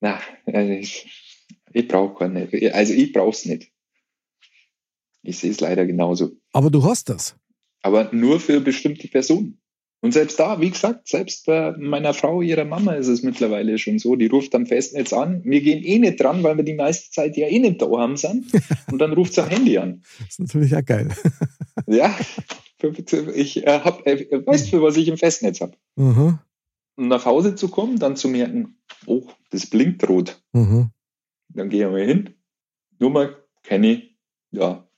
Na, 0.00 0.20
also 0.46 0.72
ich, 0.72 1.46
ich 1.72 1.88
brauche 1.88 2.18
keine. 2.18 2.48
Also 2.72 2.94
ich 2.94 3.12
brauche 3.12 3.30
es 3.30 3.44
nicht. 3.44 3.70
Ich 5.22 5.38
sehe 5.38 5.50
es 5.50 5.60
leider 5.60 5.86
genauso. 5.86 6.32
Aber 6.52 6.70
du 6.70 6.82
hast 6.82 7.08
das. 7.08 7.36
Aber 7.82 8.10
nur 8.12 8.40
für 8.40 8.60
bestimmte 8.60 9.08
Personen. 9.08 9.60
Und 10.02 10.12
selbst 10.12 10.40
da, 10.40 10.60
wie 10.60 10.70
gesagt, 10.70 11.08
selbst 11.08 11.44
bei 11.44 11.72
meiner 11.76 12.14
Frau, 12.14 12.40
ihrer 12.40 12.64
Mama 12.64 12.92
ist 12.92 13.08
es 13.08 13.22
mittlerweile 13.22 13.76
schon 13.76 13.98
so, 13.98 14.16
die 14.16 14.26
ruft 14.28 14.54
am 14.54 14.64
Festnetz 14.64 15.12
an. 15.12 15.42
Wir 15.44 15.60
gehen 15.60 15.82
eh 15.84 15.98
nicht 15.98 16.20
dran, 16.20 16.42
weil 16.42 16.56
wir 16.56 16.64
die 16.64 16.74
meiste 16.74 17.10
Zeit 17.10 17.36
ja 17.36 17.48
eh 17.48 17.58
nicht 17.58 17.82
da 17.82 17.86
haben 17.86 18.16
sind. 18.16 18.46
Und 18.90 18.98
dann 18.98 19.12
ruft 19.12 19.34
sie 19.34 19.42
am 19.42 19.50
Handy 19.50 19.76
an. 19.76 20.02
Das 20.18 20.28
ist 20.30 20.40
natürlich 20.40 20.74
auch 20.74 20.84
geil. 20.84 21.08
ja, 21.86 22.18
ich 23.34 23.66
äh, 23.66 23.80
hab, 23.80 24.06
äh, 24.06 24.46
weißt 24.46 24.72
du, 24.72 24.80
was 24.80 24.96
ich 24.96 25.08
im 25.08 25.18
Festnetz 25.18 25.60
habe? 25.60 25.76
Mhm. 25.96 26.38
Um 26.96 27.08
nach 27.08 27.26
Hause 27.26 27.54
zu 27.54 27.68
kommen, 27.68 27.98
dann 27.98 28.16
zu 28.16 28.28
merken, 28.28 28.79
oh, 29.06 29.28
das 29.50 29.66
blinkt 29.66 30.08
rot. 30.08 30.42
Mhm. 30.52 30.90
Dann 31.48 31.68
gehe 31.68 31.86
ich 31.86 31.92
mal 31.92 32.04
hin. 32.04 32.34
Nummer 32.98 33.36
kenne 33.62 33.92
ich, 33.92 34.16
ja, 34.50 34.88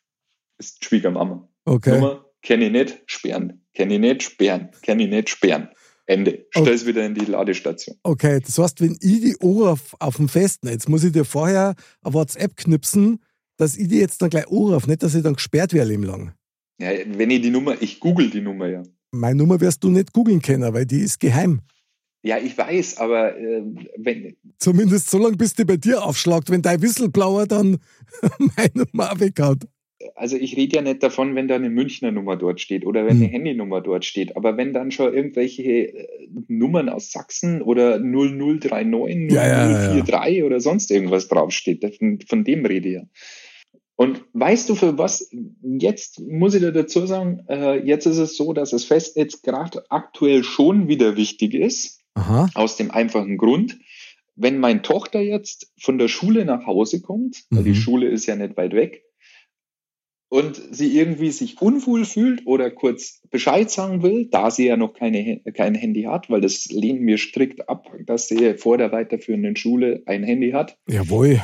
ist 0.59 0.85
Schwiegermama. 0.85 1.49
Okay. 1.65 1.93
Nummer 1.93 2.27
kenne 2.43 2.67
ich 2.67 2.73
nicht, 2.73 3.03
sperren. 3.07 3.65
Kenne 3.75 3.95
ich 3.95 4.01
nicht, 4.01 4.23
sperren. 4.23 4.71
Kenne 4.83 5.05
ich 5.05 5.11
nicht, 5.11 5.31
sperren. 5.31 5.69
Ende. 6.07 6.47
Stell 6.51 6.75
es 6.75 6.85
wieder 6.85 7.07
in 7.07 7.15
die 7.15 7.25
Ladestation. 7.25 7.97
Okay, 8.03 8.41
das 8.41 8.59
heißt, 8.59 8.81
wenn 8.81 8.93
ich 9.01 9.21
die 9.21 9.37
Ohr 9.41 9.73
auf, 9.73 9.95
auf 10.01 10.17
dem 10.17 10.29
Festnetz, 10.29 10.88
muss 10.88 11.05
ich 11.05 11.12
dir 11.12 11.25
vorher 11.25 11.75
eine 12.03 12.15
WhatsApp 12.15 12.57
knipsen, 12.57 13.21
dass 13.57 13.77
ich 13.77 13.88
die 13.88 13.99
jetzt 13.99 14.21
dann 14.21 14.31
gleich 14.31 14.49
Ohr 14.49 14.77
auf, 14.77 14.87
nicht, 14.87 15.03
dass 15.03 15.15
ich 15.15 15.23
dann 15.23 15.35
gesperrt 15.35 15.73
werde 15.73 15.91
leben 15.91 16.03
lang. 16.03 16.35
Ja, 16.81 16.91
wenn 17.07 17.31
ich 17.31 17.43
die 17.43 17.51
Nummer, 17.51 17.81
ich 17.81 18.01
google 18.01 18.29
die 18.31 18.41
Nummer 18.41 18.67
ja. 18.67 18.83
Meine 19.12 19.37
Nummer 19.37 19.61
wirst 19.61 19.85
du 19.85 19.91
nicht 19.91 20.12
googeln 20.12 20.43
können, 20.43 20.73
weil 20.75 20.87
die 20.87 21.01
ist 21.01 21.21
geheim. 21.21 21.61
Ja, 22.23 22.39
ich 22.39 22.57
weiß, 22.57 22.99
aber 22.99 23.37
äh, 23.37 23.63
wenn. 23.97 24.37
Zumindest 24.59 25.11
so 25.11 25.19
lange, 25.19 25.37
bis 25.37 25.55
die 25.55 25.65
bei 25.65 25.77
dir 25.77 26.05
aufschlagt, 26.05 26.51
wenn 26.51 26.63
dein 26.63 26.81
Whistleblower 26.81 27.47
dann 27.47 27.79
meine 28.39 28.71
Nummer 28.75 29.13
weghaut. 29.19 29.59
Also 30.15 30.37
ich 30.37 30.57
rede 30.57 30.77
ja 30.77 30.83
nicht 30.83 31.03
davon, 31.03 31.35
wenn 31.35 31.49
da 31.49 31.57
eine 31.57 31.71
Münchner 31.71 32.13
Nummer 32.13 32.37
dort 32.37 32.61
steht 32.61 32.87
oder 32.87 33.05
wenn 33.07 33.17
hm. 33.17 33.23
eine 33.23 33.33
Handynummer 33.33 33.81
dort 33.81 34.05
steht, 34.05 34.37
aber 34.37 34.57
wenn 34.57 34.73
dann 34.73 34.91
schon 34.91 35.15
irgendwelche 35.15 35.63
äh, 35.63 36.29
Nummern 36.49 36.89
aus 36.89 37.13
Sachsen 37.13 37.63
oder 37.63 37.99
0039, 37.99 39.33
ja, 39.33 39.67
0043 39.67 40.09
ja, 40.09 40.29
ja. 40.29 40.45
oder 40.45 40.61
sonst 40.61 40.91
irgendwas 40.91 41.29
draufsteht, 41.29 41.85
von, 41.99 42.19
von 42.21 42.45
dem 42.45 42.67
rede 42.67 42.89
ich 42.89 42.95
ja. 42.95 43.03
Und 43.97 44.25
weißt 44.33 44.69
du 44.69 44.75
für 44.75 44.99
was? 44.99 45.31
Jetzt 45.63 46.21
muss 46.21 46.55
ich 46.55 46.61
dir 46.61 46.73
dazu 46.73 47.07
sagen, 47.07 47.45
äh, 47.49 47.79
jetzt 47.85 48.07
ist 48.07 48.19
es 48.19 48.37
so, 48.37 48.53
dass 48.53 48.71
das 48.71 48.85
Festnetz 48.85 49.43
gerade 49.43 49.85
aktuell 49.91 50.43
schon 50.43 50.89
wieder 50.89 51.17
wichtig 51.17 51.55
ist. 51.55 52.02
Aha. 52.14 52.48
Aus 52.55 52.77
dem 52.77 52.90
einfachen 52.90 53.38
Grund, 53.38 53.79
wenn 54.35 54.59
meine 54.59 54.83
Tochter 54.83 55.20
jetzt 55.20 55.72
von 55.81 55.98
der 55.98 56.09
Schule 56.09 56.44
nach 56.44 56.66
Hause 56.66 57.01
kommt, 57.01 57.44
mhm. 57.51 57.57
weil 57.57 57.64
die 57.64 57.70
mhm. 57.70 57.75
Schule 57.77 58.09
ist 58.09 58.27
ja 58.27 58.37
nicht 58.37 58.57
weit 58.57 58.72
weg, 58.72 59.05
und 60.33 60.59
sie 60.70 60.98
irgendwie 60.98 61.31
sich 61.31 61.61
unwohl 61.61 62.07
fühlt 62.07 62.46
oder 62.46 62.70
kurz 62.70 63.20
Bescheid 63.31 63.70
sagen 63.70 64.03
will, 64.03 64.31
da 64.31 64.51
sie 64.51 64.66
ja 64.66 64.79
noch 64.79 64.94
keine, 64.94 65.40
kein 65.53 65.75
Handy 65.75 66.05
hat, 66.05 66.31
weil 66.31 66.40
das 66.40 66.70
lehnen 66.70 67.07
wir 67.07 67.18
strikt 67.18 67.68
ab, 67.68 67.90
dass 68.07 68.29
sie 68.29 68.55
vor 68.55 68.79
der 68.79 68.92
weiterführenden 68.92 69.57
Schule 69.57 70.03
ein 70.07 70.25
Handy 70.25 70.53
hat. 70.53 70.79
Jawohl. 70.88 71.42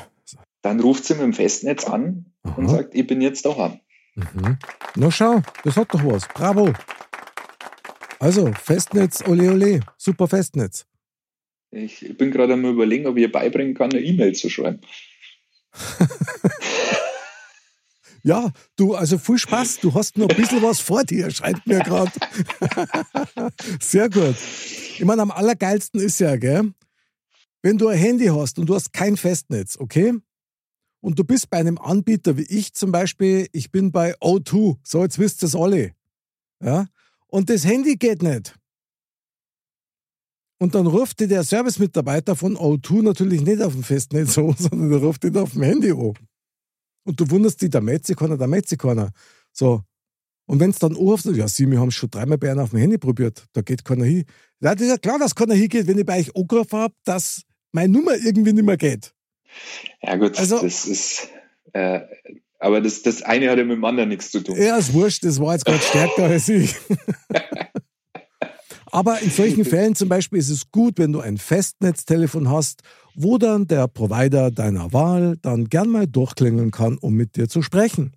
Dann 0.63 0.81
ruft 0.81 1.05
sie 1.05 1.13
mit 1.17 1.23
dem 1.23 1.35
Festnetz 1.35 1.85
an 1.85 2.33
Aha. 2.45 2.55
und 2.57 2.69
sagt, 2.69 2.95
ich 2.95 3.07
bin 3.07 3.21
jetzt 3.21 3.45
daheim. 3.45 3.79
Mhm. 4.15 4.57
Na 4.97 5.11
schau, 5.11 5.43
das 5.65 5.77
hat 5.77 5.93
doch 5.93 6.03
was. 6.07 6.27
Bravo. 6.29 6.73
Also, 8.21 8.53
Festnetz, 8.53 9.23
ole 9.27 9.51
ole, 9.51 9.81
super 9.97 10.27
Festnetz. 10.27 10.87
Ich 11.71 12.17
bin 12.17 12.31
gerade 12.31 12.55
am 12.55 12.65
überlegen, 12.65 13.07
ob 13.07 13.17
ich 13.17 13.23
ihr 13.23 13.33
beibringen 13.33 13.75
kann, 13.75 13.93
eine 13.93 14.01
E-Mail 14.01 14.35
zu 14.35 14.49
schreiben. 14.49 14.81
ja, 18.23 18.53
du, 18.77 18.95
also 18.95 19.19
viel 19.19 19.39
Spaß. 19.39 19.81
Du 19.81 19.95
hast 19.95 20.17
noch 20.17 20.29
ein 20.29 20.37
bisschen 20.37 20.63
was 20.63 20.81
vor 20.81 21.05
dir, 21.05 21.31
schreibt 21.31 21.67
mir 21.67 21.81
gerade. 21.81 22.13
Sehr 23.81 24.09
gut. 24.09 24.37
Ich 24.99 25.05
meine, 25.05 25.23
am 25.23 25.31
allergeilsten 25.31 26.01
ist 26.01 26.19
ja, 26.19 26.37
gell, 26.37 26.73
wenn 27.63 27.79
du 27.79 27.89
ein 27.89 27.99
Handy 27.99 28.27
hast 28.27 28.59
und 28.59 28.67
du 28.67 28.75
hast 28.75 28.93
kein 28.93 29.17
Festnetz, 29.17 29.77
okay? 29.79 30.15
Und 31.01 31.19
du 31.19 31.25
bist 31.25 31.51
bei 31.51 31.59
einem 31.59 31.79
Anbieter 31.79 32.37
wie 32.37 32.47
ich 32.49 32.75
zum 32.75 32.91
Beispiel, 32.91 33.47
ich 33.53 33.71
bin 33.71 33.93
bei 33.93 34.17
O2, 34.17 34.79
so 34.83 35.03
jetzt 35.03 35.19
wisst 35.19 35.43
ihr 35.45 35.47
es 35.47 35.55
alle. 35.55 35.93
Ja? 36.61 36.89
Und 37.29 37.51
das 37.51 37.65
Handy 37.65 37.97
geht 37.97 38.23
nicht. 38.23 38.55
Und 40.61 40.75
dann 40.75 40.87
ruft 40.89 41.21
der 41.21 41.45
Servicemitarbeiter 41.45 42.35
von 42.35 42.57
O2 42.57 43.03
natürlich 43.03 43.43
nicht 43.43 43.63
auf 43.63 43.75
dem 43.75 43.85
Festnetz 43.85 44.37
an, 44.39 44.57
sondern 44.59 44.91
der 44.91 44.99
ruft 45.01 45.25
ihn 45.25 45.37
auf 45.37 45.53
dem 45.53 45.63
Handy 45.63 45.93
an. 45.93 46.15
Und 47.05 47.21
du 47.21 47.31
wunderst 47.31 47.63
dich, 47.63 47.71
der 47.71 47.81
keiner, 48.17 48.37
der 48.37 48.63
keiner. 48.77 49.13
So. 49.53 49.83
Und 50.47 50.61
wenn 50.61 50.71
es 50.71 50.79
dann 50.79 50.93
anruft, 50.93 51.27
ja, 51.27 51.47
Sie, 51.47 51.71
wir 51.71 51.79
haben 51.79 51.91
schon 51.91 52.11
dreimal 52.11 52.39
bei 52.39 52.51
Ihnen 52.51 52.61
auf 52.61 52.71
dem 52.71 52.79
Handy 52.81 52.99
probiert, 52.99 53.47
da 53.53 53.61
geht 53.61 53.85
keiner 53.85 54.05
hin. 54.05 54.25
Ja, 54.61 54.75
das 54.75 54.83
ist 54.83 54.91
ja 54.91 54.97
klar, 54.97 55.19
dass 55.19 55.35
keiner 55.35 55.55
hingeht, 55.55 55.87
wenn 55.87 55.99
ich 55.99 56.07
bei 56.07 56.19
euch 56.19 56.35
angerufen 56.35 56.79
habe, 56.79 56.95
dass 57.05 57.43
meine 57.73 57.93
Nummer 57.93 58.17
irgendwie 58.17 58.53
nicht 58.53 58.65
mehr 58.65 58.77
geht. 58.77 59.15
Ja, 60.03 60.17
gut, 60.17 60.39
also, 60.39 60.61
das 60.61 60.87
ist. 60.87 61.29
Äh, 61.73 62.01
aber 62.59 62.81
das, 62.81 63.03
das 63.03 63.23
eine 63.23 63.51
hat 63.51 63.59
ja 63.59 63.65
mit 63.65 63.77
dem 63.77 63.85
anderen 63.85 64.09
nichts 64.09 64.31
zu 64.31 64.41
tun. 64.41 64.61
Ja, 64.61 64.77
ist 64.77 64.93
wurscht, 64.93 65.25
das 65.25 65.41
war 65.41 65.55
jetzt 65.55 65.65
gerade 65.65 65.83
stärker 65.83 66.25
als 66.25 66.49
ich. 66.49 66.75
Aber 68.91 69.21
in 69.21 69.31
solchen 69.31 69.65
Fällen 69.67 69.95
zum 69.95 70.09
Beispiel 70.09 70.39
ist 70.39 70.49
es 70.49 70.71
gut, 70.71 70.99
wenn 70.99 71.13
du 71.13 71.21
ein 71.21 71.37
Festnetztelefon 71.37 72.51
hast, 72.51 72.83
wo 73.15 73.37
dann 73.37 73.67
der 73.67 73.87
Provider 73.87 74.51
deiner 74.51 74.93
Wahl 74.93 75.37
dann 75.43 75.69
gern 75.69 75.91
mal 75.91 76.07
durchklingeln 76.07 76.71
kann, 76.71 76.97
um 76.99 77.15
mit 77.15 77.37
dir 77.37 77.49
zu 77.49 77.63
sprechen. 77.63 78.17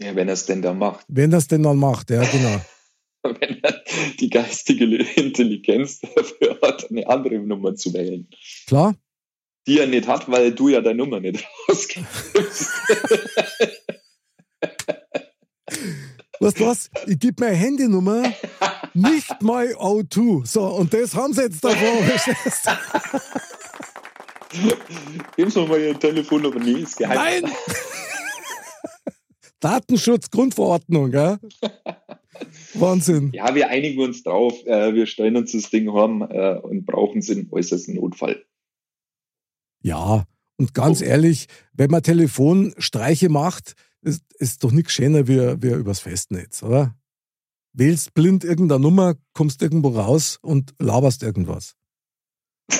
Ja, 0.00 0.16
wenn 0.16 0.28
er 0.28 0.34
es 0.34 0.46
denn 0.46 0.62
dann 0.62 0.78
macht. 0.78 1.04
Wenn 1.08 1.32
er 1.32 1.38
es 1.38 1.48
denn 1.48 1.62
dann 1.62 1.76
macht, 1.76 2.10
ja, 2.10 2.24
genau. 2.24 2.60
wenn 3.22 3.62
er 3.62 3.82
die 4.18 4.30
geistige 4.30 4.84
Intelligenz 4.86 6.00
dafür 6.00 6.58
hat, 6.62 6.90
eine 6.90 7.06
andere 7.08 7.38
Nummer 7.38 7.74
zu 7.74 7.92
wählen. 7.92 8.28
Klar. 8.66 8.94
Die 9.66 9.78
er 9.78 9.86
nicht 9.86 10.06
hat, 10.06 10.30
weil 10.30 10.52
du 10.52 10.68
ja 10.68 10.80
deine 10.80 10.98
Nummer 10.98 11.20
nicht 11.20 11.46
rausgibst. 11.68 12.70
Weißt 16.40 16.60
du 16.60 16.66
was? 16.66 16.90
Ich 17.06 17.18
gebe 17.18 17.42
meine 17.42 17.56
Handynummer 17.56 18.22
nicht 18.92 19.42
mal 19.42 19.68
O2. 19.74 20.46
So, 20.46 20.66
und 20.66 20.92
das 20.92 21.14
haben 21.14 21.32
sie 21.32 21.42
jetzt 21.42 21.64
davor. 21.64 22.02
Geben 25.36 25.50
Sie 25.50 25.66
mal 25.66 25.80
Ihre 25.80 25.98
Telefonnummer. 25.98 26.60
Nee, 26.60 26.82
ist 26.82 26.96
geheim. 26.96 27.42
Nein! 27.42 27.52
Datenschutzgrundverordnung, 29.60 31.10
gell? 31.10 31.38
Wahnsinn. 32.74 33.32
Ja, 33.32 33.54
wir 33.54 33.68
einigen 33.68 34.02
uns 34.02 34.22
drauf. 34.22 34.54
Äh, 34.66 34.94
wir 34.94 35.06
stellen 35.06 35.36
uns 35.36 35.52
das 35.52 35.70
Ding 35.70 35.92
heim 35.92 36.22
äh, 36.30 36.58
und 36.58 36.84
brauchen 36.84 37.18
es 37.18 37.30
im 37.30 37.50
äußersten 37.50 37.94
Notfall. 37.94 38.44
Ja, 39.84 40.24
und 40.56 40.72
ganz 40.72 41.02
oh. 41.02 41.04
ehrlich, 41.04 41.46
wenn 41.74 41.90
man 41.90 42.02
Telefonstreiche 42.02 43.28
macht, 43.28 43.74
ist, 44.00 44.22
ist 44.38 44.64
doch 44.64 44.72
nichts 44.72 44.94
schöner 44.94 45.28
wie, 45.28 45.62
wie 45.62 45.74
übers 45.74 46.00
Festnetz, 46.00 46.62
oder? 46.62 46.96
Wählst 47.74 48.14
blind 48.14 48.44
irgendeine 48.44 48.80
Nummer, 48.80 49.14
kommst 49.34 49.60
irgendwo 49.60 49.88
raus 49.88 50.38
und 50.40 50.74
laberst 50.78 51.22
irgendwas. 51.22 51.76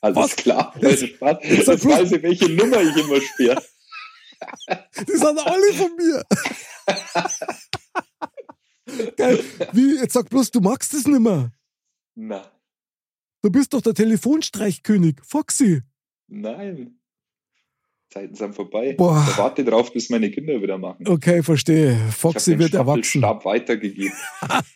Alles 0.00 0.16
Was? 0.16 0.36
klar. 0.36 0.74
Jetzt, 0.80 1.02
jetzt 1.02 1.84
weiß 1.84 2.12
ich, 2.12 2.22
welche 2.22 2.48
Nummer 2.48 2.80
ich 2.80 2.96
immer 2.96 3.20
spiele. 3.20 3.62
Die 5.06 5.12
sind 5.12 5.38
alle 5.38 5.72
von 5.74 5.96
mir. 5.96 6.24
Geil. 9.16 9.44
Wie, 9.72 9.96
jetzt 9.96 10.14
sag 10.14 10.30
bloß, 10.30 10.52
du 10.52 10.60
magst 10.60 10.94
es 10.94 11.06
nicht 11.06 11.20
mehr. 11.20 11.52
Na. 12.14 12.50
Du 13.48 13.52
bist 13.52 13.72
doch 13.72 13.80
der 13.80 13.94
Telefonstreichkönig, 13.94 15.20
Foxy. 15.22 15.80
Nein. 16.26 16.98
Zeiten 18.10 18.34
sind 18.34 18.54
vorbei. 18.54 18.92
Boah. 18.92 19.26
Ich 19.26 19.38
warte 19.38 19.64
drauf, 19.64 19.90
bis 19.90 20.10
meine 20.10 20.30
Kinder 20.30 20.60
wieder 20.60 20.76
machen. 20.76 21.08
Okay, 21.08 21.42
verstehe. 21.42 21.96
Foxy 22.14 22.58
wird 22.58 22.74
erwachsen. 22.74 23.20
Stab 23.22 23.46
weitergegeben. 23.46 24.12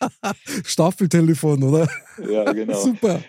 Staffeltelefon, 0.64 1.62
oder? 1.62 1.86
Ja, 2.26 2.50
genau. 2.50 2.80
Super. 2.82 3.22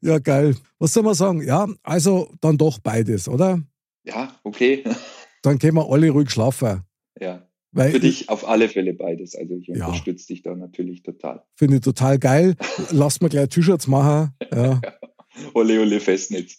Ja, 0.00 0.18
geil. 0.18 0.56
Was 0.80 0.94
soll 0.94 1.04
man 1.04 1.14
sagen? 1.14 1.42
Ja, 1.42 1.68
also 1.84 2.28
dann 2.40 2.58
doch 2.58 2.80
beides, 2.80 3.28
oder? 3.28 3.62
Ja, 4.02 4.36
okay. 4.42 4.82
Dann 5.42 5.60
können 5.60 5.76
wir 5.76 5.88
alle 5.88 6.10
ruhig 6.10 6.28
schlafen. 6.28 6.82
Ja. 7.20 7.48
Weil 7.76 7.90
Für 7.90 8.00
dich 8.00 8.30
auf 8.30 8.48
alle 8.48 8.70
Fälle 8.70 8.94
beides. 8.94 9.36
Also 9.36 9.54
ich 9.54 9.66
ja. 9.66 9.86
unterstütze 9.86 10.28
dich 10.28 10.40
da 10.40 10.54
natürlich 10.54 11.02
total. 11.02 11.44
Finde 11.56 11.76
ich 11.76 11.82
total 11.82 12.18
geil. 12.18 12.54
Lass 12.90 13.20
mir 13.20 13.28
gleich 13.28 13.50
T-Shirts 13.50 13.86
machen. 13.86 14.30
Ja. 14.50 14.80
ole, 15.54 15.82
ole, 15.82 16.00
Festnetz. 16.00 16.58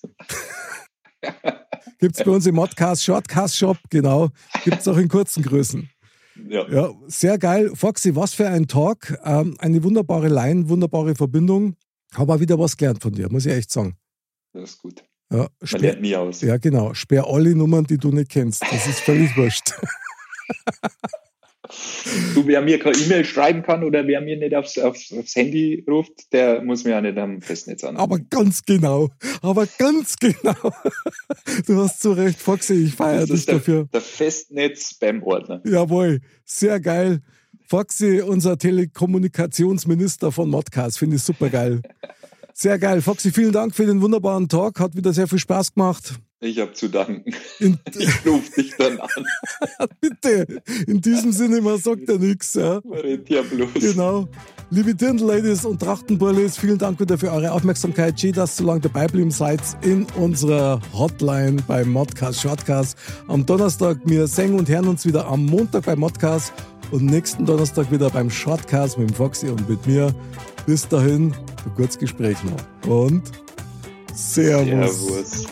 Gibt 1.99 2.19
es 2.19 2.23
bei 2.23 2.29
uns 2.29 2.45
im 2.45 2.53
Modcast 2.53 3.03
Shortcast 3.03 3.57
Shop, 3.57 3.77
genau. 3.89 4.29
Gibt 4.63 4.77
es 4.77 4.87
auch 4.87 4.97
in 4.97 5.07
kurzen 5.07 5.41
Größen. 5.41 5.89
Ja. 6.47 6.69
ja. 6.69 6.93
Sehr 7.07 7.39
geil. 7.39 7.71
Foxy, 7.73 8.15
was 8.15 8.35
für 8.35 8.47
ein 8.47 8.67
Talk. 8.67 9.17
Ähm, 9.23 9.55
eine 9.57 9.83
wunderbare 9.83 10.27
Line, 10.27 10.69
wunderbare 10.69 11.15
Verbindung. 11.15 11.75
Habe 12.13 12.35
auch 12.35 12.39
wieder 12.39 12.59
was 12.59 12.77
gelernt 12.77 13.01
von 13.01 13.11
dir, 13.11 13.27
muss 13.31 13.47
ich 13.47 13.53
echt 13.53 13.71
sagen. 13.71 13.97
Das 14.53 14.69
ist 14.69 14.81
gut. 14.83 15.03
Ja, 15.31 15.47
Man 15.71 15.81
lernt 15.81 16.01
nie 16.01 16.15
aus. 16.15 16.41
Ja, 16.41 16.57
genau. 16.57 16.93
Sperr 16.93 17.25
alle 17.27 17.55
Nummern, 17.55 17.85
die 17.85 17.97
du 17.97 18.11
nicht 18.11 18.29
kennst. 18.29 18.61
Das 18.61 18.85
ist 18.85 18.99
völlig 18.99 19.35
wurscht. 19.35 19.73
Du, 22.33 22.47
wer 22.47 22.61
mir 22.61 22.79
keine 22.79 22.97
E-Mail 22.97 23.25
schreiben 23.25 23.63
kann 23.63 23.83
oder 23.83 24.07
wer 24.07 24.21
mir 24.21 24.37
nicht 24.37 24.55
aufs, 24.55 24.77
aufs, 24.77 25.11
aufs, 25.11 25.35
Handy 25.35 25.83
ruft, 25.87 26.31
der 26.31 26.61
muss 26.61 26.85
mir 26.85 26.91
ja 26.91 27.01
nicht 27.01 27.17
am 27.17 27.41
Festnetz 27.41 27.83
an. 27.83 27.97
Aber 27.97 28.19
ganz 28.19 28.63
genau. 28.63 29.09
Aber 29.41 29.67
ganz 29.77 30.15
genau. 30.15 30.53
Du 31.65 31.81
hast 31.81 32.01
zu 32.01 32.13
Recht, 32.13 32.39
Foxy, 32.39 32.85
ich 32.85 32.95
feiere 32.95 33.25
dich 33.25 33.45
der, 33.45 33.55
dafür. 33.55 33.89
Der 33.91 34.01
Festnetz-Spam-Ordner. 34.01 35.61
Jawohl, 35.65 36.21
sehr 36.45 36.79
geil. 36.79 37.21
Foxy, 37.67 38.21
unser 38.21 38.57
Telekommunikationsminister 38.57 40.31
von 40.31 40.49
Modcast, 40.49 40.99
finde 40.99 41.17
ich 41.17 41.23
super 41.23 41.49
geil. 41.49 41.81
Sehr 42.53 42.79
geil. 42.79 43.01
Foxy, 43.01 43.31
vielen 43.31 43.51
Dank 43.51 43.75
für 43.75 43.85
den 43.85 44.01
wunderbaren 44.01 44.47
Talk. 44.47 44.79
Hat 44.79 44.95
wieder 44.95 45.13
sehr 45.13 45.27
viel 45.27 45.37
Spaß 45.37 45.73
gemacht. 45.73 46.15
Ich 46.39 46.59
habe 46.59 46.71
zu 46.73 46.87
danken. 46.87 47.33
In, 47.59 47.79
ich 47.97 48.25
rufe 48.25 48.61
dich 48.61 48.75
dann 48.77 48.99
an. 48.99 49.09
Bitte. 50.01 50.61
In 50.85 51.01
diesem 51.01 51.31
Sinne, 51.31 51.61
man 51.61 51.79
sagt 51.79 52.07
ja 52.07 52.17
nichts. 52.17 52.53
Ja. 52.53 52.79
ja 53.27 53.41
bloß. 53.41 53.69
Genau. 53.73 54.27
Liebe 54.69 54.93
Dirndl-Ladies 54.93 55.65
und 55.65 55.81
Trachtenbullis, 55.81 56.57
vielen 56.57 56.77
Dank 56.77 56.99
wieder 56.99 57.17
für 57.17 57.31
eure 57.31 57.51
Aufmerksamkeit. 57.51 58.19
Schön, 58.19 58.33
dass 58.33 58.59
ihr 58.59 58.63
so 58.63 58.67
lange 58.67 58.81
dabei 58.81 59.07
geblieben 59.07 59.31
seid 59.31 59.61
in 59.81 60.05
unserer 60.15 60.79
Hotline 60.93 61.63
beim 61.67 61.89
Modcast 61.89 62.41
Shortcast. 62.41 62.97
Am 63.27 63.45
Donnerstag, 63.45 63.97
wir 64.05 64.27
singen 64.27 64.59
und 64.59 64.69
hören 64.69 64.89
uns 64.89 65.05
wieder 65.05 65.25
am 65.25 65.45
Montag 65.45 65.85
beim 65.85 65.99
Modcast 65.99 66.53
und 66.91 67.05
nächsten 67.05 67.45
Donnerstag 67.45 67.91
wieder 67.91 68.09
beim 68.11 68.29
Shortcast 68.29 68.99
mit 68.99 69.09
dem 69.09 69.15
Foxy 69.15 69.47
und 69.47 69.67
mit 69.67 69.87
mir. 69.87 70.13
Bis 70.67 70.87
dahin, 70.87 71.33
ein 71.65 71.75
kurzes 71.75 71.97
Gespräch 71.97 72.37
noch. 72.43 72.91
Und 72.91 73.23
Servus. 74.13 74.99
Servus. 74.99 75.47